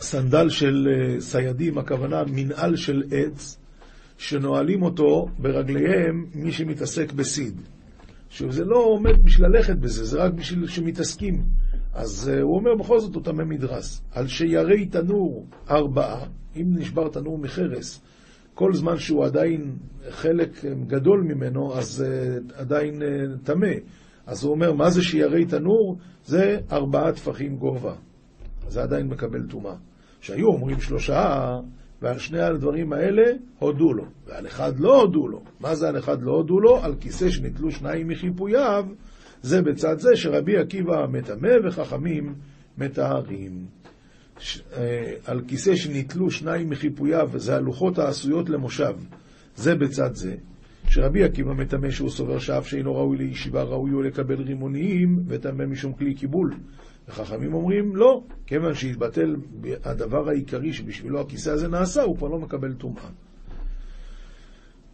סנדל 0.00 0.48
של 0.48 0.88
אה, 0.90 1.20
סיידים, 1.20 1.78
הכוונה 1.78 2.22
מנהל 2.32 2.76
של 2.76 3.02
עץ, 3.10 3.58
שנועלים 4.18 4.82
אותו 4.82 5.28
ברגליהם 5.38 6.26
מי 6.34 6.52
שמתעסק 6.52 7.12
בסיד. 7.12 7.60
שזה 8.30 8.64
לא 8.64 8.76
עומד 8.76 9.24
בשביל 9.24 9.46
ללכת 9.48 9.76
בזה, 9.76 10.04
זה 10.04 10.18
רק 10.22 10.32
בשביל 10.32 10.66
שמתעסקים. 10.66 11.42
אז 11.94 12.30
uh, 12.32 12.42
הוא 12.42 12.56
אומר 12.56 12.74
בכל 12.74 13.00
זאת 13.00 13.14
הוא 13.14 13.22
טמא 13.22 13.44
מדרס. 13.44 14.02
על 14.12 14.26
שירי 14.26 14.86
תנור 14.86 15.46
ארבעה, 15.70 16.26
אם 16.56 16.66
נשבר 16.68 17.08
תנור 17.08 17.38
מחרס, 17.38 18.00
כל 18.54 18.74
זמן 18.74 18.98
שהוא 18.98 19.24
עדיין 19.24 19.76
חלק 20.10 20.64
גדול 20.86 21.22
ממנו, 21.22 21.74
אז 21.74 22.04
עדיין 22.54 23.02
טמא. 23.44 23.72
אז 24.26 24.44
הוא 24.44 24.52
אומר, 24.52 24.72
מה 24.72 24.90
זה 24.90 25.02
שירי 25.02 25.44
תנור? 25.44 25.98
זה 26.24 26.58
ארבעה 26.72 27.12
טפחים 27.12 27.56
גובה. 27.56 27.94
זה 28.68 28.82
עדיין 28.82 29.06
מקבל 29.06 29.42
טומאה. 29.48 29.74
שהיו 30.20 30.46
אומרים 30.46 30.80
שלושה, 30.80 31.58
ועל 32.02 32.18
שני 32.18 32.40
הדברים 32.40 32.92
האלה 32.92 33.32
הודו 33.58 33.92
לו, 33.92 34.04
ועל 34.26 34.46
אחד 34.46 34.80
לא 34.80 35.00
הודו 35.00 35.28
לו. 35.28 35.42
מה 35.60 35.74
זה 35.74 35.88
על 35.88 35.98
אחד 35.98 36.22
לא 36.22 36.32
הודו 36.32 36.60
לו? 36.60 36.84
על 36.84 36.94
כיסא 37.00 37.30
שנתלו 37.30 37.70
שניים 37.70 38.08
מחיפוייו, 38.08 38.86
זה 39.42 39.62
בצד 39.62 39.98
זה 39.98 40.16
שרבי 40.16 40.56
עקיבא 40.56 41.06
מטמא 41.10 41.50
וחכמים 41.64 42.34
מטהרים. 42.78 43.66
אה, 44.76 45.14
על 45.26 45.40
כיסא 45.48 45.76
שנתלו 45.76 46.30
שניים 46.30 46.70
מחיפוייו, 46.70 47.28
וזה 47.32 47.56
הלוחות 47.56 47.98
העשויות 47.98 48.48
למושב, 48.48 48.94
זה 49.56 49.74
בצד 49.74 50.14
זה. 50.14 50.34
שרבי 50.88 51.24
עקיבא 51.24 51.52
מטמא 51.52 51.90
שהוא 51.90 52.10
סובר 52.10 52.38
שאף 52.38 52.66
שאינו 52.66 52.94
ראוי 52.94 53.16
לישיבה 53.18 53.62
ראוי 53.62 53.90
הוא 53.90 54.02
לקבל 54.02 54.42
רימונים 54.42 55.22
וטמא 55.26 55.66
משום 55.66 55.92
כלי 55.92 56.14
קיבול. 56.14 56.54
וחכמים 57.10 57.54
אומרים, 57.54 57.96
לא, 57.96 58.22
כיוון 58.46 58.74
שהתבטל 58.74 59.36
הדבר 59.84 60.28
העיקרי 60.28 60.72
שבשבילו 60.72 61.20
הכיסא 61.20 61.50
הזה 61.50 61.68
נעשה, 61.68 62.02
הוא 62.02 62.16
כבר 62.16 62.28
לא 62.28 62.38
מקבל 62.38 62.72
טומאה. 62.72 63.08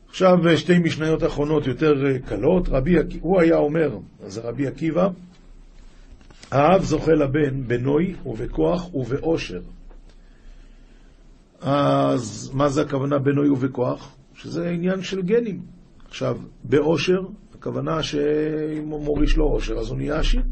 עכשיו 0.09 0.39
שתי 0.57 0.79
משניות 0.79 1.25
אחרונות 1.25 1.67
יותר 1.67 2.07
אה, 2.07 2.19
קלות. 2.19 2.69
רבי, 2.69 2.95
הוא 3.21 3.41
היה 3.41 3.57
אומר, 3.57 3.99
אז 4.23 4.39
רבי 4.39 4.67
עקיבא, 4.67 5.09
האב 6.51 6.83
זוכה 6.83 7.13
לבן 7.13 7.67
בנוי 7.67 8.15
ובכוח 8.27 8.95
ובאושר. 8.95 9.61
אז 11.61 12.51
מה 12.55 12.69
זה 12.69 12.83
הכוונה 12.83 13.19
בנוי 13.19 13.49
ובכוח? 13.49 14.17
שזה 14.35 14.69
עניין 14.71 15.03
של 15.03 15.23
גנים. 15.23 15.61
עכשיו, 16.09 16.39
באושר, 16.65 17.21
הכוונה 17.55 18.03
שאם 18.03 18.89
הוא 18.89 19.05
מוריש 19.05 19.37
לו 19.37 19.45
אושר, 19.45 19.79
אז 19.79 19.89
הוא 19.89 19.97
נהיה 19.97 20.19
עשיר. 20.19 20.43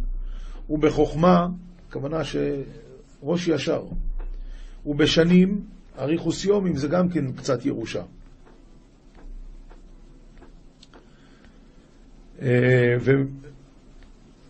ובחוכמה, 0.71 1.47
הכוונה 1.89 2.25
שראש 2.25 3.49
ישר. 3.49 3.83
ובשנים, 4.87 5.65
אריכוס 5.99 6.45
יומים 6.45 6.77
זה 6.77 6.89
גם 6.89 7.09
כן 7.09 7.33
קצת 7.33 7.67
ירושה. 7.67 8.03
אה, 12.43 12.97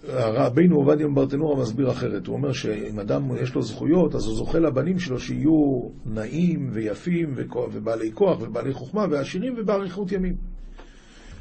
ורבינו 0.04 0.76
עובדיה 0.76 1.06
מברטנורה 1.06 1.60
מסביר 1.60 1.90
אחרת, 1.90 2.26
הוא 2.26 2.36
אומר 2.36 2.52
שאם 2.52 3.00
אדם 3.00 3.36
יש 3.42 3.54
לו 3.54 3.62
זכויות, 3.62 4.14
אז 4.14 4.26
הוא 4.26 4.36
זוכה 4.36 4.58
לבנים 4.58 4.98
שלו 4.98 5.20
שיהיו 5.20 5.88
נעים 6.06 6.70
ויפים 6.72 7.34
ובעלי 7.72 8.12
כוח 8.12 8.40
ובעלי 8.40 8.72
חוכמה 8.72 9.06
ועשירים 9.10 9.54
ובאריכות 9.58 10.12
ימים. 10.12 10.36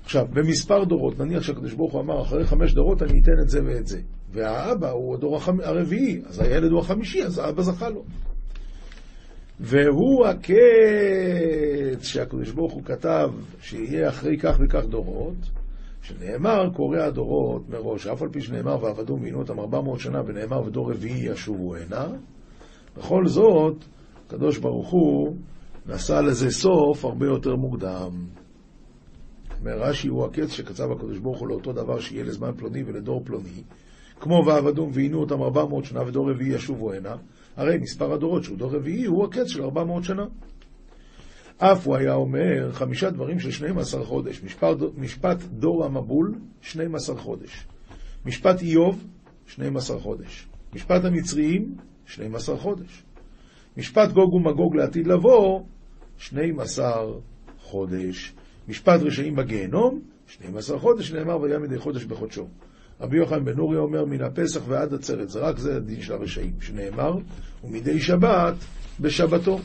עכשיו, 0.03 0.25
במספר 0.33 0.83
דורות, 0.83 1.19
נניח 1.19 1.43
שהקדוש 1.43 1.73
ברוך 1.73 1.93
הוא 1.93 2.01
אמר, 2.01 2.21
אחרי 2.21 2.45
חמש 2.45 2.73
דורות 2.73 3.03
אני 3.03 3.21
אתן 3.21 3.39
את 3.41 3.49
זה 3.49 3.59
ואת 3.65 3.87
זה. 3.87 4.01
והאבא 4.33 4.89
הוא 4.89 5.15
הדור 5.15 5.39
הרביעי, 5.63 6.21
אז 6.25 6.39
הילד 6.39 6.71
הוא 6.71 6.79
החמישי, 6.79 7.23
אז 7.23 7.37
האבא 7.37 7.61
זכה 7.61 7.89
לו. 7.89 8.03
והוא 9.59 10.25
הקץ 10.25 12.03
שהקדוש 12.03 12.51
ברוך 12.51 12.73
הוא 12.73 12.83
כתב 12.83 13.31
שיהיה 13.61 14.09
אחרי 14.09 14.37
כך 14.37 14.57
וכך 14.59 14.85
דורות, 14.85 15.35
שנאמר 16.01 16.69
קורא 16.73 16.97
הדורות 16.99 17.69
מראש, 17.69 18.07
אף 18.07 18.21
על 18.21 18.29
פי 18.29 18.41
שנאמר 18.41 18.83
ועבדו 18.83 19.17
ועינו 19.21 19.39
אותם 19.39 19.59
ארבע 19.59 19.81
מאות 19.81 19.99
שנה, 19.99 20.21
ונאמר 20.25 20.61
ודור 20.67 20.91
רביעי 20.91 21.31
ישובו 21.31 21.75
הנה, 21.75 22.07
בכל 22.97 23.27
זאת, 23.27 23.75
הקדוש 24.27 24.57
ברוך 24.57 24.89
הוא 24.91 25.35
נשא 25.85 26.13
לזה 26.13 26.51
סוף 26.51 27.05
הרבה 27.05 27.25
יותר 27.25 27.55
מוקדם. 27.55 28.11
אומר 29.59 29.77
רש"י 29.77 30.07
הוא 30.07 30.25
הקץ 30.25 30.49
שקצב 30.49 30.91
הקדוש 30.91 31.17
ברוך 31.17 31.39
הוא 31.39 31.47
לאותו 31.47 31.73
דבר 31.73 31.99
שיהיה 31.99 32.23
לזמן 32.23 32.51
פלוני 32.57 32.83
ולדור 32.83 33.21
פלוני, 33.25 33.63
כמו 34.23 34.43
ועבדום 34.45 34.89
ועינו 34.93 35.19
אותם 35.19 35.41
ארבע 35.41 35.65
מאות 35.65 35.85
שנה 35.85 36.01
ודור 36.07 36.31
רביעי 36.31 36.55
ישובו 36.55 36.93
הנה, 36.93 37.15
הרי 37.55 37.77
מספר 37.77 38.13
הדורות 38.13 38.43
שהוא 38.43 38.57
דור 38.57 38.75
רביעי 38.75 39.05
הוא 39.05 39.25
הקץ 39.25 39.47
של 39.47 39.63
ארבע 39.63 39.83
מאות 39.83 40.03
שנה. 40.03 40.25
אף 41.57 41.87
הוא 41.87 41.95
היה 41.95 42.13
אומר 42.13 42.71
חמישה 42.71 43.09
דברים 43.09 43.39
של 43.39 43.51
שנים 43.51 43.77
עשר 43.77 44.03
חודש, 44.03 44.43
משפט, 44.43 44.77
משפט 44.97 45.37
דור 45.43 45.85
המבול, 45.85 46.35
שנים 46.61 46.95
עשר 46.95 47.17
חודש, 47.17 47.67
משפט 48.25 48.61
איוב, 48.61 49.03
שנים 49.45 49.77
עשר 49.77 49.99
חודש, 49.99 50.47
משפט 50.73 51.05
המצריים, 51.05 51.75
שנים 52.05 52.35
עשר 52.35 52.57
חודש, 52.57 53.03
משפט 53.77 54.11
גוג 54.11 54.33
ומגוג 54.33 54.75
לעתיד 54.75 55.07
לבוא, 55.07 55.61
שנים 56.17 56.59
עשר 56.59 57.19
חודש, 57.59 58.33
משפט 58.67 58.99
רשעים 59.01 59.35
בגיהנום, 59.35 60.01
שנים 60.27 60.57
עשר 60.57 60.79
חודש, 60.79 61.11
נאמר 61.11 61.41
והיה 61.41 61.59
מדי 61.59 61.77
חודש 61.77 62.03
בחודשו. 62.03 62.47
רבי 63.01 63.17
יוחנן 63.17 63.45
בן 63.45 63.59
אורי 63.59 63.77
אומר, 63.77 64.05
מן 64.05 64.21
הפסח 64.21 64.61
ועד 64.67 64.93
עצרת, 64.93 65.29
זה 65.29 65.39
רק 65.39 65.57
זה 65.57 65.75
הדין 65.75 66.01
של 66.01 66.13
הרשעים, 66.13 66.53
שנאמר, 66.61 67.13
ומדי 67.63 67.99
שבת 67.99 68.53
בשבתו. 68.99 69.59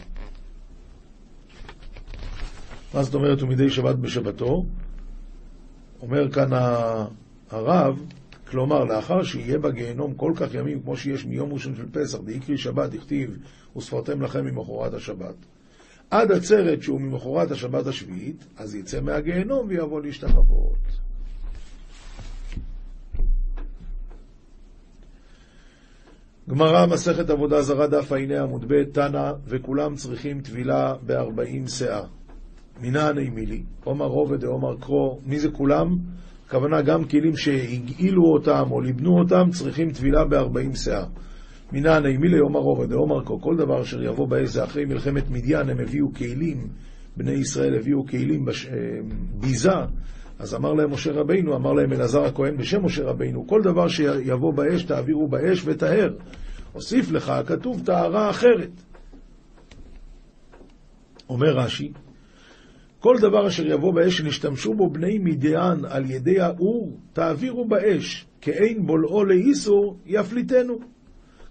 מה 2.94 3.02
זאת 3.02 3.14
אומרת 3.14 3.42
ומדי 3.42 3.70
שבת 3.70 3.96
בשבתו? 3.96 4.64
אומר 6.02 6.30
כאן 6.30 6.48
הרב, 7.50 8.00
כלומר, 8.50 8.84
לאחר 8.84 9.22
שיהיה 9.22 9.58
בגיהנום 9.58 10.14
כל 10.14 10.32
כך 10.36 10.54
ימים 10.54 10.82
כמו 10.82 10.96
שיש 10.96 11.24
מיום 11.24 11.52
ראשון 11.52 11.76
של 11.76 11.86
פסח, 11.92 12.18
דאיקרי 12.18 12.58
שבת, 12.58 12.94
הכתיב, 12.94 13.38
וספרתם 13.76 14.22
לכם 14.22 14.44
ממחרת 14.44 14.94
השבת. 14.94 15.34
עד 16.10 16.32
עצרת 16.32 16.82
שהוא 16.82 17.00
ממחרת 17.00 17.50
השבת 17.50 17.86
השביעית, 17.86 18.46
אז 18.56 18.74
יצא 18.74 19.00
מהגיהנום 19.00 19.66
ויבוא 19.68 20.00
להשתחוות. 20.00 21.07
גמרא, 26.48 26.86
מסכת 26.86 27.30
עבודה 27.30 27.62
זרה, 27.62 27.86
דף 27.86 28.12
העיני 28.12 28.38
עמוד 28.38 28.64
ב', 28.68 28.84
תנא, 28.92 29.32
וכולם 29.46 29.94
צריכים 29.94 30.40
טבילה 30.40 30.94
בארבעים 31.02 31.68
שאה. 31.68 32.02
מנען 32.80 33.18
אימילי, 33.18 33.62
עומר 33.84 34.06
רובד 34.06 34.40
דעומר 34.40 34.76
קרו, 34.80 35.20
מי 35.26 35.38
זה 35.38 35.50
כולם? 35.50 35.96
הכוונה 36.46 36.82
גם 36.82 37.04
כלים 37.04 37.36
שהגעילו 37.36 38.22
אותם 38.24 38.64
או 38.70 38.80
ליבנו 38.80 39.18
אותם, 39.18 39.50
צריכים 39.50 39.90
טבילה 39.90 40.24
בארבעים 40.24 40.74
שאה. 40.74 41.04
מנען 41.72 42.06
אימילי, 42.06 42.38
עומר 42.38 42.60
רובד 42.60 42.88
דעומר 42.90 43.24
קרו, 43.24 43.40
כל 43.40 43.56
דבר 43.56 43.82
אשר 43.82 44.02
יבוא 44.02 44.28
באש 44.28 44.48
זה 44.48 44.64
אחרי 44.64 44.84
מלחמת 44.84 45.30
מדיין, 45.30 45.68
הם 45.70 45.80
הביאו 45.80 46.14
כלים, 46.14 46.68
בני 47.16 47.32
ישראל 47.32 47.74
הביאו 47.74 48.06
כלים 48.06 48.44
בש... 48.44 48.66
אה, 48.66 48.72
ביזה, 49.40 49.72
אז 50.38 50.54
אמר 50.54 50.72
להם 50.72 50.92
משה 50.92 51.12
רבינו, 51.12 51.56
אמר 51.56 51.72
להם 51.72 51.92
אלעזר 51.92 52.24
הכהן 52.24 52.56
בשם 52.56 52.84
משה 52.84 53.04
רבינו, 53.04 53.46
כל 53.46 53.62
דבר 53.62 53.88
שיבוא 53.88 54.52
באש 54.54 54.82
תעבירו 54.82 55.28
באש 55.28 55.62
וטהר. 55.64 56.14
הוסיף 56.72 57.10
לך, 57.10 57.32
כתוב 57.46 57.82
טהרה 57.84 58.30
אחרת. 58.30 58.70
אומר 61.28 61.56
רש"י, 61.56 61.92
כל 63.00 63.16
דבר 63.20 63.46
אשר 63.46 63.66
יבוא 63.66 63.94
באש 63.94 64.18
שנשתמשו 64.18 64.74
בו 64.74 64.90
בני 64.90 65.18
מדיין 65.18 65.84
על 65.88 66.10
ידי 66.10 66.40
האור, 66.40 66.98
תעבירו 67.12 67.68
באש, 67.68 68.26
כאין 68.40 68.86
בולעו 68.86 69.24
לאיסור, 69.24 69.98
יפליטנו. 70.06 70.78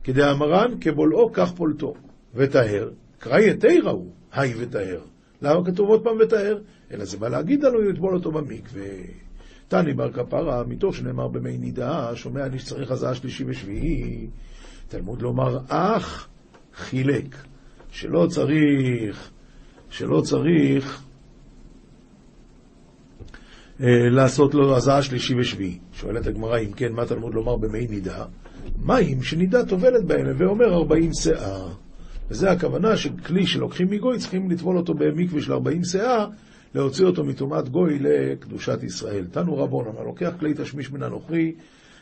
כדאמרן, 0.03 0.73
כבולעו 0.81 1.31
כך 1.33 1.53
פולטו. 1.53 1.93
וטהר, 2.35 2.89
קרא 3.19 3.39
יתירה 3.39 3.91
הוא, 3.91 4.11
היי 4.31 4.53
וטהר. 4.57 4.99
למה 5.41 5.65
כתוב 5.65 5.89
עוד 5.89 6.03
פעם 6.03 6.17
וטהר? 6.19 6.57
אלא 6.91 7.05
זה 7.05 7.17
בא 7.17 7.27
להגיד 7.27 7.63
לנו 7.63 7.81
לטבול 7.81 8.13
אותו 8.13 8.31
במקווה. 8.31 8.89
תני 9.67 9.93
בר 9.93 10.11
כפרה, 10.11 10.63
מתוך 10.67 10.95
שנאמר 10.95 11.27
במי 11.27 11.57
נידה, 11.57 12.15
שומע 12.15 12.45
אני 12.45 12.59
שצריך 12.59 12.91
הזעה 12.91 13.15
שלישי 13.15 13.43
ושביעי. 13.47 14.27
תלמוד 14.87 15.21
לומר 15.21 15.57
אך 15.67 16.27
חילק, 16.73 17.35
שלא 17.91 18.27
צריך, 18.29 19.31
שלא 19.89 20.21
צריך 20.21 21.03
אה, 23.81 24.09
לעשות 24.11 24.53
לו 24.53 24.75
הזעה 24.75 25.01
שלישי 25.01 25.35
ושביעי. 25.39 25.79
שואלת 25.93 26.27
הגמרא, 26.27 26.59
אם 26.59 26.71
כן, 26.71 26.93
מה 26.93 27.05
תלמוד 27.05 27.33
לומר 27.33 27.55
במי 27.55 27.87
נידה? 27.87 28.25
מים 28.77 29.23
שנידה 29.23 29.65
טובלת 29.65 30.05
בהם, 30.05 30.25
ואומר 30.37 30.73
ארבעים 30.73 31.11
שאה. 31.13 31.69
וזה 32.29 32.51
הכוונה 32.51 32.97
של 32.97 33.17
כלי 33.17 33.45
שלוקחים 33.45 33.87
מגוי, 33.89 34.17
צריכים 34.17 34.51
לטבול 34.51 34.77
אותו 34.77 34.93
במקווה 34.93 35.41
של 35.41 35.53
ארבעים 35.53 35.83
שאה, 35.83 36.25
להוציא 36.75 37.05
אותו 37.05 37.23
מטומאת 37.23 37.69
גוי 37.69 37.99
לקדושת 37.99 38.83
ישראל. 38.83 39.25
תנו 39.31 39.57
רבון, 39.57 39.87
אמר, 39.87 40.03
לוקח 40.03 40.33
כלי 40.39 40.53
תשמיש 40.53 40.91
מן 40.91 41.03
הנוכרי, 41.03 41.53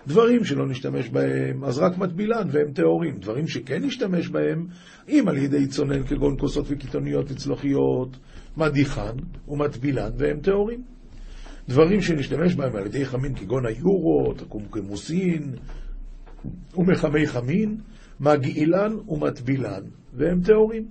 דברים 0.07 0.43
שלא 0.43 0.67
נשתמש 0.67 1.09
בהם, 1.09 1.63
אז 1.63 1.79
רק 1.79 1.97
מטבילן 1.97 2.47
והם 2.51 2.71
טהורים. 2.71 3.17
דברים 3.17 3.47
שכן 3.47 3.83
נשתמש 3.83 4.27
בהם, 4.27 4.67
אם 5.09 5.25
על 5.27 5.37
ידי 5.37 5.67
צונן 5.67 6.03
כגון 6.03 6.35
כוסות 6.39 6.65
וקיתוניות 6.69 7.31
וצלוחיות, 7.31 8.17
מדיחן 8.57 9.15
ומטבילן 9.47 10.09
והם 10.17 10.39
טהורים. 10.39 10.83
דברים 11.67 12.01
שנשתמש 12.01 12.55
בהם 12.55 12.75
על 12.75 12.85
ידי 12.85 13.05
חמין 13.05 13.35
כגון 13.35 13.65
היורות, 13.65 14.41
הקומקמוסין 14.41 15.55
ומחמי 16.77 17.27
חמין, 17.27 17.77
מגעילן 18.19 18.95
ומטבילן 19.07 19.81
והם 20.13 20.41
טהורים. 20.41 20.87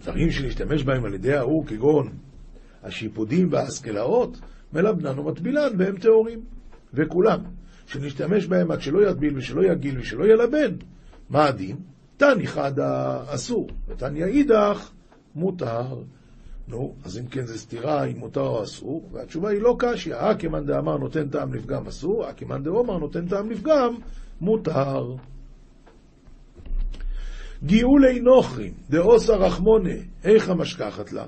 דברים 0.00 0.30
שנשתמש 0.30 0.82
בהם 0.82 1.04
על 1.04 1.14
ידי 1.14 1.34
האור 1.34 1.66
כגון 1.66 2.08
השיפודים 2.82 3.52
והאסכלאות, 3.52 4.38
מלבנן 4.72 5.18
ומטבילן 5.18 5.70
והם 5.78 5.98
טהורים. 5.98 6.40
וכולם, 6.94 7.40
שנשתמש 7.86 8.46
בהם 8.46 8.70
עד 8.70 8.80
שלא 8.80 9.10
יטביל 9.10 9.38
ושלא 9.38 9.64
יגעיל 9.64 9.98
ושלא 9.98 10.24
ילבן, 10.24 10.74
מה 11.30 11.46
הדין? 11.46 11.76
תני 12.16 12.40
חדא 12.44 12.72
אסור, 13.26 13.68
ותניא 13.88 14.16
אידך 14.16 14.90
מותר. 15.34 16.02
נו, 16.68 16.94
אז 17.04 17.18
אם 17.18 17.26
כן 17.26 17.46
זה 17.46 17.58
סתירה 17.58 18.04
אם 18.04 18.18
מותר 18.18 18.40
או 18.40 18.62
אסור, 18.62 19.08
והתשובה 19.12 19.50
היא 19.50 19.60
לא 19.60 19.76
קשיא. 19.78 20.14
הא 20.16 20.30
כמאן 20.30 20.66
דאמר 20.66 20.96
נותן 20.96 21.28
טעם 21.28 21.54
לפגם 21.54 21.86
אסור, 21.86 22.30
הא 22.30 22.39
כמאן 22.39 22.62
דאמר 22.62 22.98
נותן 22.98 23.28
טעם 23.28 23.50
לפגם 23.50 23.94
מותר. 24.40 25.14
גיעולי 27.66 28.20
נוכרים, 28.20 28.72
דאסר 28.90 29.32
רחמנא, 29.32 29.94
איך 30.24 30.48
המשכחת 30.48 31.12
לה? 31.12 31.26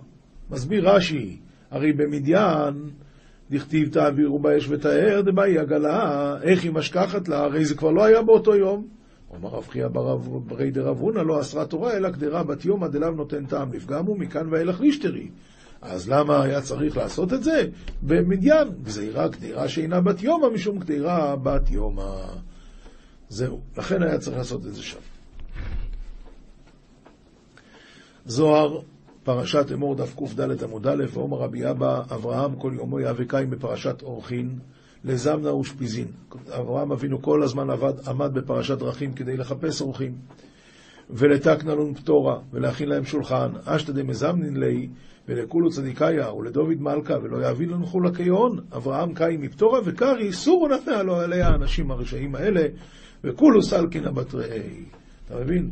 מסביר 0.50 0.90
רש"י, 0.90 1.36
הרי 1.70 1.92
במדיין 1.92 2.90
דכתיב 3.50 3.88
תעבירו 3.88 4.38
באש 4.38 4.68
ותאר 4.68 5.20
דבאי 5.20 5.58
עגלה, 5.58 6.36
איך 6.42 6.64
היא 6.64 6.72
משכחת 6.72 7.28
לה? 7.28 7.44
הרי 7.44 7.64
זה 7.64 7.74
כבר 7.74 7.90
לא 7.90 8.04
היה 8.04 8.22
באותו 8.22 8.56
יום. 8.56 8.86
אומר 9.30 9.48
רב 9.48 9.66
חייא 9.68 9.88
ברי 10.46 10.70
דרב 10.70 10.98
הונא 10.98 11.20
לא 11.20 11.40
אסרה 11.40 11.66
תורה, 11.66 11.96
אלא 11.96 12.10
קדרה 12.10 12.44
בת 12.44 12.64
יומא 12.64 12.88
דלאו 12.88 13.10
נותן 13.10 13.46
טעם 13.46 13.72
לפגמו, 13.72 14.14
מכאן 14.14 14.52
ואילך 14.52 14.80
לישתרי. 14.80 15.28
אז 15.82 16.08
למה 16.10 16.42
היה 16.42 16.60
צריך 16.60 16.96
לעשות 16.96 17.32
את 17.32 17.42
זה? 17.42 17.66
במדיין, 18.02 18.68
גזירה 18.82 19.28
קדירה 19.28 19.68
שאינה 19.68 20.00
בת 20.00 20.22
יומא, 20.22 20.48
משום 20.54 20.80
קדירה 20.80 21.36
בת 21.36 21.70
יומא. 21.70 22.12
זהו, 23.28 23.60
לכן 23.78 24.02
היה 24.02 24.18
צריך 24.18 24.36
לעשות 24.36 24.66
את 24.66 24.74
זה 24.74 24.82
שם. 24.82 24.98
זוהר, 28.30 28.80
פרשת 29.24 29.72
אמור 29.72 29.94
דף 29.94 30.14
קד 30.14 30.64
עמוד 30.64 30.86
א', 30.86 31.04
ואומר 31.12 31.38
רבי 31.38 31.70
אבא, 31.70 32.02
אברהם 32.14 32.56
כל 32.56 32.72
יומו 32.76 32.96
קין 33.28 33.50
בפרשת 33.50 34.02
אורחין, 34.02 34.58
לזמנה 35.04 35.54
ושפיזין. 35.54 36.06
אברהם 36.50 36.92
אבינו 36.92 37.22
כל 37.22 37.42
הזמן 37.42 37.70
עבד, 37.70 37.92
עמד 38.08 38.34
בפרשת 38.34 38.78
דרכים 38.78 39.12
כדי 39.12 39.36
לחפש 39.36 39.80
אורחים. 39.80 40.12
ולתקנה 41.10 41.74
לון 41.74 41.94
פטורה, 41.94 42.38
ולהכין 42.52 42.88
להם 42.88 43.04
שולחן, 43.04 43.50
אשתא 43.64 43.92
דמזמנין 43.92 44.56
ליה, 44.56 44.88
ולכולו 45.28 45.70
צדיקיה, 45.70 46.32
ולדוד 46.32 46.80
מלכה, 46.80 47.14
ולא 47.22 47.48
יבין 47.50 47.68
לנו 47.68 47.86
חולה 47.86 48.14
כיון, 48.14 48.58
אברהם 48.76 49.14
קין 49.14 49.40
מפטורה, 49.40 49.80
וקרי 49.84 50.32
סורו 50.32 50.68
נתנה 50.68 51.02
לו 51.02 51.16
עליה 51.16 51.48
האנשים 51.48 51.90
הרשעים 51.90 52.34
האלה, 52.34 52.62
וכולו 53.24 53.62
סלקינא 53.62 54.10
בתראי. 54.10 54.84
אתה 55.26 55.40
מבין? 55.40 55.70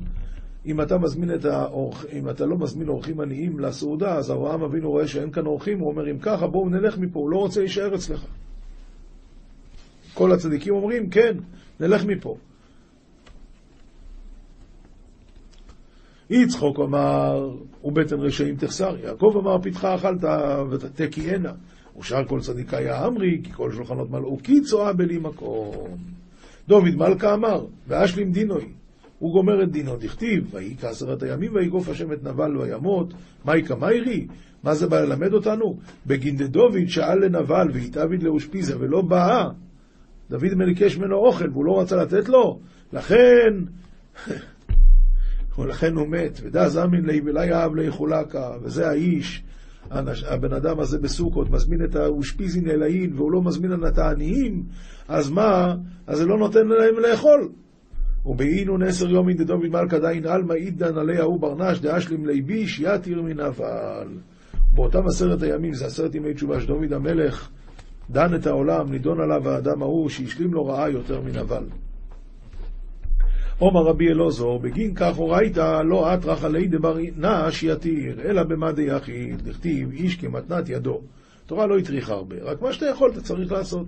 אם 0.68 0.80
אתה 0.80 0.98
מזמין 0.98 1.34
את 1.34 1.44
האורח, 1.44 2.04
אם 2.12 2.30
אתה 2.30 2.46
לא 2.46 2.58
מזמין 2.58 2.88
אורחים 2.88 3.20
עניים 3.20 3.58
לסעודה, 3.58 4.16
אז 4.16 4.30
אברהם 4.30 4.62
אבינו 4.62 4.90
רואה 4.90 5.08
שאין 5.08 5.30
כאן 5.30 5.46
אורחים, 5.46 5.78
הוא 5.78 5.88
אומר, 5.88 6.10
אם 6.10 6.18
ככה, 6.18 6.46
בואו 6.46 6.68
נלך 6.68 6.98
מפה, 6.98 7.18
הוא 7.18 7.30
לא 7.30 7.36
רוצה 7.36 7.60
להישאר 7.60 7.94
אצלך. 7.94 8.24
כל 10.14 10.32
הצדיקים 10.32 10.74
אומרים, 10.74 11.10
כן, 11.10 11.36
נלך 11.80 12.04
מפה. 12.04 12.36
יצחוק 16.30 16.78
אמר, 16.80 17.54
ובטן 17.84 18.20
רשעים 18.20 18.56
תחסר, 18.56 18.96
יעקב 18.96 19.34
אמר, 19.36 19.58
פתחה 19.62 19.94
אכלת 19.94 20.24
ותתקיינה. 20.70 21.52
ושאר 21.98 22.24
כל 22.24 22.40
צדיקי 22.40 22.90
אמרי, 23.06 23.40
כי 23.44 23.52
כל 23.52 23.72
שולחנות 23.72 24.10
מלאו, 24.10 24.38
כי 24.42 24.60
צואה 24.60 24.92
בלי 24.92 25.18
מקום. 25.18 25.96
דוד 26.68 26.94
מלכה 26.96 27.34
אמר, 27.34 27.66
ואשלים 27.88 28.32
דינוי, 28.32 28.72
הוא 29.18 29.32
גומר 29.32 29.62
את 29.62 29.72
דינו, 29.72 29.96
דכתיב, 29.96 30.54
ויהי 30.54 30.76
כעשרת 30.80 31.22
הימים 31.22 31.54
ויגוף 31.54 31.88
השם 31.88 32.12
את 32.12 32.24
נבל 32.24 32.48
לא 32.48 32.66
ימות, 32.66 33.14
מהי 33.44 33.62
קמיירי? 33.62 34.26
מה 34.62 34.74
זה 34.74 34.86
בא 34.86 35.00
ללמד 35.00 35.32
אותנו? 35.32 35.78
בגינדדוד 36.06 36.72
שאל 36.86 37.24
לנבל 37.24 37.68
והתעביד 37.72 38.22
לאושפיזה 38.22 38.80
ולא 38.80 39.02
באה. 39.02 39.48
דוד 40.30 40.54
מליקש 40.54 40.98
ממנו 40.98 41.16
אוכל 41.16 41.50
והוא 41.50 41.64
לא 41.64 41.80
רצה 41.80 41.96
לתת 41.96 42.28
לו, 42.28 42.60
לכן, 42.92 43.54
ולכן 45.58 45.94
הוא 45.94 46.08
מת, 46.08 46.40
ודע 46.42 46.68
זמין 46.68 47.04
לי 47.06 47.20
ולא 47.24 47.40
יאהב 47.40 47.74
לי 47.74 47.90
חולקה, 47.90 48.50
וזה 48.62 48.88
האיש, 48.88 49.42
הבן 50.30 50.52
אדם 50.52 50.80
הזה 50.80 50.98
בסוכות, 50.98 51.50
מזמין 51.50 51.84
את 51.84 51.96
האושפיזין 51.96 52.70
אלאין 52.70 53.12
והוא 53.14 53.32
לא 53.32 53.42
מזמין 53.42 53.72
את 53.88 53.98
העניים, 53.98 54.64
אז 55.08 55.30
מה? 55.30 55.74
אז 56.06 56.18
זה 56.18 56.26
לא 56.26 56.38
נותן 56.38 56.68
להם 56.68 56.98
לאכול. 56.98 57.48
ובאינון 58.28 58.82
עשר 58.82 59.10
יומין 59.10 59.36
דדוד 59.36 59.68
מלכה 59.68 59.98
דין 59.98 60.26
עלמא 60.26 60.52
עידן 60.52 60.98
עליה 60.98 61.22
הוא 61.22 61.40
ברנש 61.40 61.78
דאשלים 61.78 62.26
ליביש 62.26 62.80
יתיר 62.80 63.22
מן 63.22 63.40
אבל. 63.40 64.08
באותם 64.74 65.06
עשרת 65.06 65.42
הימים, 65.42 65.74
זה 65.74 65.86
עשרת 65.86 66.14
ימי 66.14 66.34
תשובה 66.34 66.60
שדוד 66.60 66.92
המלך 66.92 67.48
דן 68.10 68.34
את 68.34 68.46
העולם, 68.46 68.90
נידון 68.90 69.20
עליו 69.20 69.48
האדם 69.48 69.82
ההוא 69.82 70.08
שהשלים 70.08 70.54
לו 70.54 70.66
רעה 70.66 70.90
יותר 70.90 71.20
מן 71.20 71.36
אבל. 71.36 71.64
עומר 73.58 73.82
רבי 73.82 74.08
אלעזור, 74.08 74.58
בגין 74.58 74.94
כך 74.94 75.16
הורייתא 75.16 75.82
לא 75.84 76.14
אטרח 76.14 76.44
עלי 76.44 76.68
דבר 76.68 76.96
נש 77.16 77.62
יתיר, 77.62 78.20
אלא 78.24 78.42
במה 78.42 78.72
דיחיד, 78.72 79.42
דכתיב 79.42 79.92
איש 79.92 80.16
כמתנת 80.16 80.68
ידו. 80.68 81.00
התורה 81.44 81.66
לא 81.66 81.78
הטריחה 81.78 82.12
הרבה, 82.12 82.36
רק 82.42 82.62
מה 82.62 82.72
שאתה 82.72 82.86
יכול 82.86 83.10
אתה 83.10 83.20
צריך 83.20 83.52
לעשות. 83.52 83.86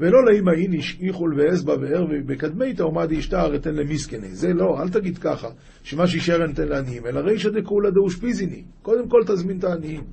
ולא 0.00 0.24
לאמא 0.24 0.50
איניש 0.50 0.98
איכול 1.02 1.34
ואסבא 1.36 1.72
וערבי 1.80 2.20
בקדמי 2.20 2.74
תאומד 2.74 3.12
ישתער 3.12 3.56
אתן 3.56 3.74
למיסקני. 3.74 4.28
זה 4.28 4.52
לא, 4.54 4.82
אל 4.82 4.88
תגיד 4.88 5.18
ככה, 5.18 5.48
שמה 5.82 6.06
שישאר 6.06 6.46
נתן 6.46 6.68
לעניים, 6.68 7.06
אלא 7.06 7.20
רישא 7.20 7.48
דקולא 7.48 7.90
דאושפיזיני. 7.90 8.62
קודם 8.82 9.08
כל 9.08 9.22
תזמין 9.26 9.58
את 9.58 9.64
העניים. 9.64 10.04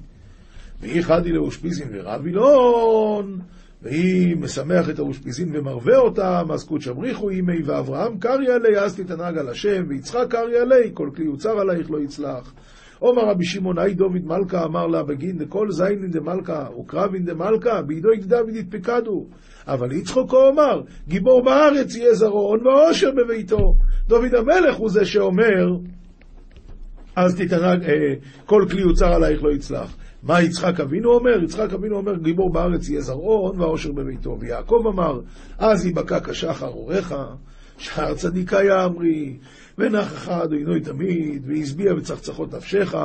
ואי 0.81 1.03
חדי 1.03 1.31
לאושפיזין 1.31 1.87
ורב 1.91 2.25
אילון, 2.25 3.39
והיא 3.81 4.37
משמח 4.37 4.89
את 4.89 4.99
האושפיזין 4.99 5.55
ומרווה 5.55 5.97
אותם, 5.97 6.45
אז 6.53 6.63
קודש 6.63 6.87
אמריחו 6.87 7.29
אימי 7.29 7.63
ואברהם 7.65 8.17
קריא 8.19 8.53
עלי, 8.53 8.79
אז 8.79 8.99
תתענג 8.99 9.37
על 9.37 9.49
השם, 9.49 9.85
ויצחק 9.87 10.25
קריא 10.29 10.61
עלי, 10.61 10.91
כל 10.93 11.09
כלי 11.15 11.25
יוצר 11.25 11.59
עלייך 11.59 11.91
לא 11.91 11.99
יצלח. 11.99 12.53
עומר 12.99 13.21
רבי 13.21 13.45
שמעון, 13.45 13.79
היי 13.79 13.93
דוד 13.93 14.25
מלכה 14.25 14.63
אמר 14.63 14.87
לה 14.87 15.03
בגין 15.03 15.37
דכל 15.37 15.71
זיינין 15.71 16.11
דמלכה 16.11 16.67
וקרבין 16.79 17.25
דמלכה, 17.25 17.81
בידו 17.81 18.09
דוד 18.21 18.55
יתפקדו. 18.55 19.27
אבל 19.67 19.91
יצחוקו 19.91 20.49
אמר, 20.49 20.81
גיבור 21.07 21.43
בארץ 21.43 21.95
יהיה 21.95 22.13
זרעו, 22.13 22.47
הון 22.47 22.67
ועושר 22.67 23.11
בביתו. 23.11 23.73
דוד 24.07 24.35
המלך 24.35 24.75
הוא 24.75 24.89
זה 24.89 25.05
שאומר, 25.05 25.77
אז 27.15 27.35
תתענג, 27.35 27.83
אה, 27.83 28.13
כל 28.45 28.65
כלי 28.69 28.81
יוצר 28.81 29.13
עלייך 29.13 29.43
לא 29.43 29.51
יצלח. 29.51 29.95
מה 30.23 30.41
יצחק 30.41 30.79
אבינו 30.79 31.13
אומר? 31.13 31.43
יצחק 31.43 31.73
אבינו 31.73 31.97
אומר, 31.97 32.15
גיבור 32.15 32.53
בארץ 32.53 32.89
יהיה 32.89 33.01
זרעו, 33.01 33.47
הון 33.47 33.61
ועושר 33.61 33.91
בביתו. 33.91 34.37
ויעקב 34.39 34.83
אמר, 34.87 35.19
אז 35.57 35.85
יבקע 35.85 36.19
כשחר 36.23 36.67
אורך, 36.67 37.13
שער 37.77 38.13
צדיקה 38.13 38.85
אמרי, 38.85 39.37
ונח 39.77 40.29
אדוני 40.29 40.79
תמיד, 40.79 41.43
והשביע 41.47 41.93
בצחצחות 41.93 42.53
נפשך. 42.53 42.95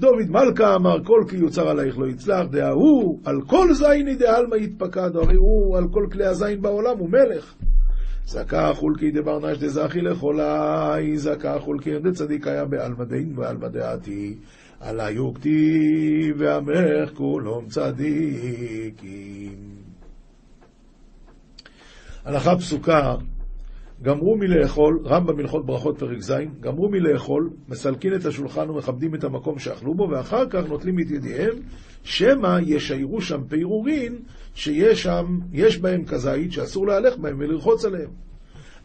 דוד 0.00 0.30
מלכה 0.30 0.74
אמר, 0.74 1.04
כל 1.04 1.24
כלי 1.28 1.38
יוצר 1.38 1.68
עלייך 1.68 1.98
לא 1.98 2.06
יצלח, 2.06 2.46
דההוא, 2.50 3.20
על 3.24 3.40
כל 3.46 3.74
זייני 3.74 4.14
דעלמא 4.14 4.54
יתפקד, 4.54 5.10
הרי 5.16 5.36
הוא 5.36 5.76
על 5.76 5.88
כל 5.90 6.06
כלי 6.12 6.26
הזין 6.26 6.62
בעולם, 6.62 6.98
הוא 6.98 7.08
מלך. 7.10 7.54
זכה 8.26 8.72
חולקי 8.74 9.10
דבר 9.10 9.50
נש 9.50 9.58
דזכי 9.58 10.00
לחולי, 10.00 11.18
זכה 11.18 11.58
חולקי 11.58 11.98
דצדיק 11.98 12.46
היה 12.46 12.64
בעלמא 12.64 13.04
דין 13.04 13.32
ועלמא 13.36 13.68
דעתי. 13.68 14.36
על 14.80 15.00
היוקתי 15.00 16.32
והמלך 16.38 17.10
כולם 17.14 17.68
צדיקים. 17.68 19.56
הלכה 22.24 22.56
פסוקה, 22.56 23.14
גמרו 24.02 24.36
מלאכול, 24.36 25.00
רמב"ם 25.04 25.38
הלכות 25.38 25.66
ברכות 25.66 25.98
פרק 25.98 26.20
ז', 26.20 26.34
גמרו 26.60 26.88
מלאכול, 26.88 27.50
מסלקין 27.68 28.14
את 28.14 28.26
השולחן 28.26 28.70
ומכבדים 28.70 29.14
את 29.14 29.24
המקום 29.24 29.58
שאכלו 29.58 29.94
בו, 29.94 30.08
ואחר 30.10 30.46
כך 30.50 30.68
נוטלים 30.68 31.00
את 31.00 31.10
ידיהם, 31.10 31.54
שמא 32.02 32.58
ישיירו 32.62 33.20
שם 33.20 33.44
פירורין, 33.48 34.18
שיש 34.54 35.02
שם, 35.02 35.38
יש 35.52 35.78
בהם 35.78 36.04
כזית, 36.04 36.52
שאסור 36.52 36.86
להלך 36.86 37.16
בהם 37.16 37.36
ולרחוץ 37.38 37.84
עליהם. 37.84 38.10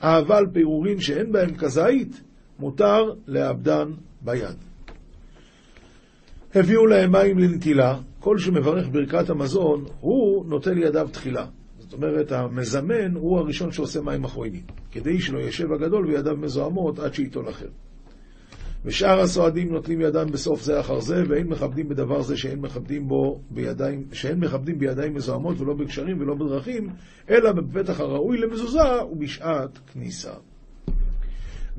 אבל 0.02 0.46
פירורין 0.54 1.00
שאין 1.00 1.32
בהם 1.32 1.56
כזית, 1.56 2.22
מותר 2.60 3.14
לאבדן 3.28 3.92
ביד. 4.22 4.56
הביאו 6.56 6.86
להם 6.86 7.12
מים 7.12 7.40
לנטילה, 7.40 7.98
כל 8.20 8.38
שמברך 8.38 8.88
ברכת 8.92 9.30
המזון, 9.30 9.86
הוא 10.00 10.46
נוטל 10.46 10.78
ידיו 10.78 11.08
תחילה. 11.12 11.46
זאת 11.92 11.98
אומרת, 11.98 12.32
המזמן 12.32 13.16
הוא 13.16 13.40
הראשון 13.40 13.72
שעושה 13.72 14.02
מים 14.02 14.24
אחרונים, 14.24 14.64
כדי 14.92 15.20
שלא 15.20 15.40
ישב 15.40 15.72
הגדול 15.72 16.06
וידיו 16.08 16.38
מזוהמות 16.38 17.00
עד 17.00 17.14
שייטול 17.14 17.50
אחר. 17.50 17.68
ושאר 18.86 19.20
הסועדים 19.20 19.72
נוטלים 19.72 20.02
ידם 20.02 20.26
בסוף 20.32 20.62
זה 20.62 20.80
אחר 20.80 21.00
זה, 21.00 21.24
ואין 21.30 21.48
מכבדים 21.48 21.90
בדבר 21.90 22.22
זה 22.22 22.38
שאין 22.38 22.60
מכבדים 22.60 23.08
בו 23.08 23.42
בידיים, 23.50 24.06
שאין 24.14 24.40
מכבדים 24.40 24.80
בידיים 24.80 25.14
מזוהמות 25.14 25.62
ולא 25.62 25.74
בקשרים 25.74 26.22
ולא 26.22 26.36
בדרכים, 26.36 26.90
אלא 27.30 27.52
בפתח 27.52 28.00
הראוי 28.00 28.38
למזוזה 28.38 29.04
ובשעת 29.12 29.78
כניסה. 29.78 30.34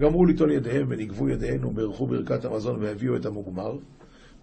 גמרו 0.00 0.24
ליטול 0.24 0.52
ידיהם 0.52 0.86
ונגבו 0.90 1.28
ידיהם 1.28 1.64
וברכו 1.64 2.06
ברכת 2.06 2.44
המזון 2.44 2.82
והביאו 2.82 3.16
את 3.16 3.26
המוגמר. 3.26 3.76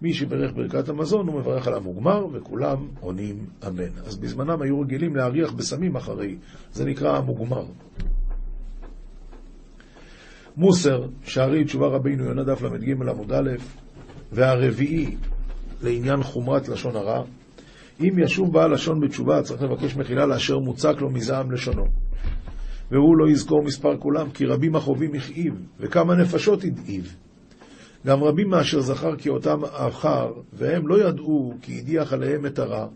מי 0.02 0.14
שברך 0.14 0.52
ברכת 0.54 0.88
המזון 0.88 1.28
הוא 1.28 1.40
מברך 1.40 1.66
על 1.66 1.74
המוגמר, 1.74 2.26
וכולם 2.32 2.76
עונים 3.00 3.46
אמן. 3.66 3.98
אז 4.06 4.16
בזמנם 4.16 4.62
היו 4.62 4.80
רגילים 4.80 5.16
להריח 5.16 5.52
בסמים 5.52 5.96
אחרי, 5.96 6.36
זה 6.72 6.84
נקרא 6.84 7.16
המוגמר. 7.16 7.64
מוסר, 10.56 11.06
שערי 11.24 11.64
תשובה 11.64 11.86
רבינו 11.86 12.24
יונה 12.24 12.44
דף 12.44 12.62
ל"ג 12.62 12.90
עמוד 12.90 13.32
א', 13.32 13.50
והרביעי 14.32 15.16
לעניין 15.82 16.22
חומרת 16.22 16.68
לשון 16.68 16.96
הרע, 16.96 17.22
אם 18.00 18.18
ישוב 18.18 18.52
בעל 18.52 18.72
לשון 18.72 19.00
בתשובה, 19.00 19.42
צריך 19.42 19.62
לבקש 19.62 19.96
מחילה 19.96 20.26
לאשר 20.26 20.58
מוצק 20.58 20.94
לו 21.00 21.10
מזעם 21.10 21.52
לשונו. 21.52 21.84
והוא 22.90 23.16
לא 23.16 23.30
יזכור 23.30 23.62
מספר 23.62 23.96
כולם, 23.98 24.30
כי 24.30 24.46
רבים 24.46 24.76
החווים 24.76 25.14
הכאיב, 25.14 25.54
וכמה 25.80 26.14
נפשות 26.14 26.64
הדאיב. 26.64 27.16
גם 28.06 28.22
רבים 28.22 28.48
מאשר 28.48 28.80
זכר 28.80 29.16
כי 29.16 29.28
אותם 29.28 29.64
אחר, 29.64 30.32
והם 30.52 30.88
לא 30.88 31.08
ידעו 31.08 31.54
כי 31.62 31.78
הדיח 31.78 32.12
עליהם 32.12 32.46
את 32.46 32.58
הרע. 32.58 32.86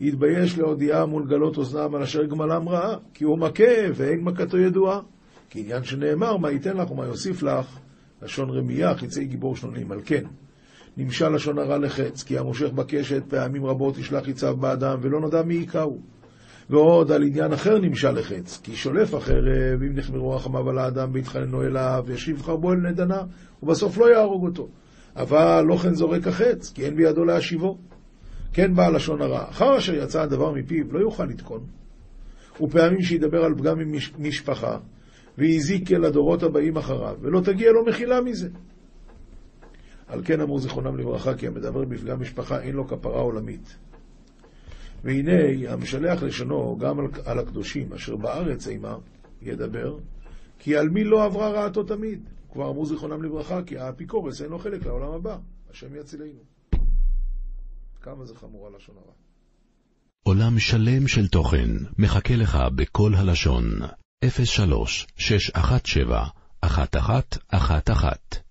יתבייש 0.00 0.58
להודיעם 0.58 1.14
ולגלות 1.14 1.56
אוזנם 1.56 1.94
על 1.94 2.02
אשר 2.02 2.24
גמלם 2.24 2.68
רעה, 2.68 2.96
כי 3.14 3.24
הוא 3.24 3.38
מכה 3.38 3.64
ואין 3.94 4.20
מכתו 4.20 4.58
ידועה. 4.58 5.00
כי 5.50 5.60
עניין 5.60 5.84
שנאמר, 5.84 6.36
מה 6.36 6.50
ייתן 6.50 6.76
לך 6.76 6.90
ומה 6.90 7.04
יוסיף 7.06 7.42
לך, 7.42 7.78
לשון 8.22 8.50
רמייה, 8.50 8.94
חיצי 8.94 9.24
גיבור 9.24 9.56
שנונים, 9.56 9.92
על 9.92 10.00
כן. 10.04 10.24
נמשל 10.96 11.28
לשון 11.28 11.58
הרע 11.58 11.78
לחץ, 11.78 12.22
כי 12.22 12.38
המושך 12.38 12.72
בקשת 12.72 13.22
פעמים 13.28 13.66
רבות 13.66 13.98
ישלח 13.98 14.28
יצב 14.28 14.52
באדם, 14.60 14.98
ולא 15.02 15.20
נודע 15.20 15.42
מי 15.42 15.54
יכהו. 15.54 16.00
ועוד 16.70 17.12
על 17.12 17.22
עניין 17.22 17.52
אחר 17.52 17.78
נמשל 17.78 18.10
לחץ, 18.10 18.60
כי 18.62 18.76
שולף 18.76 19.14
החרב, 19.14 19.82
אם 19.82 19.94
נחמרו 19.94 20.30
רחמיו 20.30 20.70
על 20.70 20.78
האדם 20.78 21.10
והתחננו 21.12 21.62
אליו, 21.62 22.04
ישיב 22.08 22.42
חרבו 22.42 22.72
אל 22.72 22.76
נדנה, 22.76 23.22
ובסוף 23.62 23.98
לא 23.98 24.10
יהרוג 24.10 24.46
אותו. 24.46 24.68
אבל 25.16 25.64
לא 25.68 25.76
כן 25.76 25.94
זורק 25.94 26.26
החץ, 26.26 26.72
כי 26.72 26.84
אין 26.84 26.96
בידו 26.96 27.24
להשיבו. 27.24 27.78
כן 28.52 28.74
בא 28.74 28.88
לשון 28.88 29.22
הרע. 29.22 29.50
אחר 29.50 29.78
אשר 29.78 29.94
יצא 29.94 30.22
הדבר 30.22 30.52
מפיו, 30.52 30.92
לא 30.92 30.98
יוכל 30.98 31.24
לתקון. 31.24 31.60
ופעמים 32.60 33.02
שידבר 33.02 33.44
על 33.44 33.54
פגם 33.54 33.76
משפחה, 34.18 34.78
והזיק 35.38 35.92
אל 35.92 36.04
הדורות 36.04 36.42
הבאים 36.42 36.76
אחריו, 36.76 37.16
ולא 37.20 37.40
תגיע 37.40 37.72
לו 37.72 37.84
מחילה 37.84 38.20
מזה. 38.20 38.48
על 40.08 40.20
כן 40.24 40.40
אמרו 40.40 40.58
זיכרונם 40.58 40.96
לברכה, 40.96 41.34
כי 41.34 41.46
המדבר 41.46 41.84
בפגם 41.84 42.20
משפחה 42.20 42.60
אין 42.60 42.74
לו 42.74 42.88
כפרה 42.88 43.20
עולמית. 43.20 43.76
והנה 45.06 45.72
המשלח 45.72 46.22
לשונו 46.22 46.78
גם 46.78 47.00
על, 47.00 47.06
על 47.24 47.38
הקדושים 47.38 47.92
אשר 47.92 48.16
בארץ 48.16 48.68
אימה 48.68 48.96
ידבר, 49.42 49.98
כי 50.58 50.76
על 50.76 50.88
מי 50.88 51.04
לא 51.04 51.24
עברה 51.24 51.50
רעתו 51.50 51.82
תמיד. 51.82 52.28
כבר 52.52 52.70
אמרו 52.70 52.86
זיכרונם 52.86 53.22
לברכה, 53.22 53.62
כי 53.62 53.78
האפיקורס 53.78 54.42
אין 54.42 54.50
לו 54.50 54.58
חלק 54.58 54.86
לעולם 54.86 55.12
הבא. 55.12 55.36
השם 55.70 55.96
יצילנו. 55.96 56.40
כמה 58.00 58.24
זה 58.24 58.34
חמור 58.34 58.66
הלשון 58.66 58.94
הרע. 58.96 59.12
עולם 60.22 60.58
שלם 60.58 61.08
של 61.08 61.28
תוכן 61.28 61.68
מחכה 61.98 62.36
לך 62.36 62.58
בכל 62.74 63.14
הלשון, 63.14 63.64
03 64.24 65.06
617 65.16 66.28
1111 66.64 68.45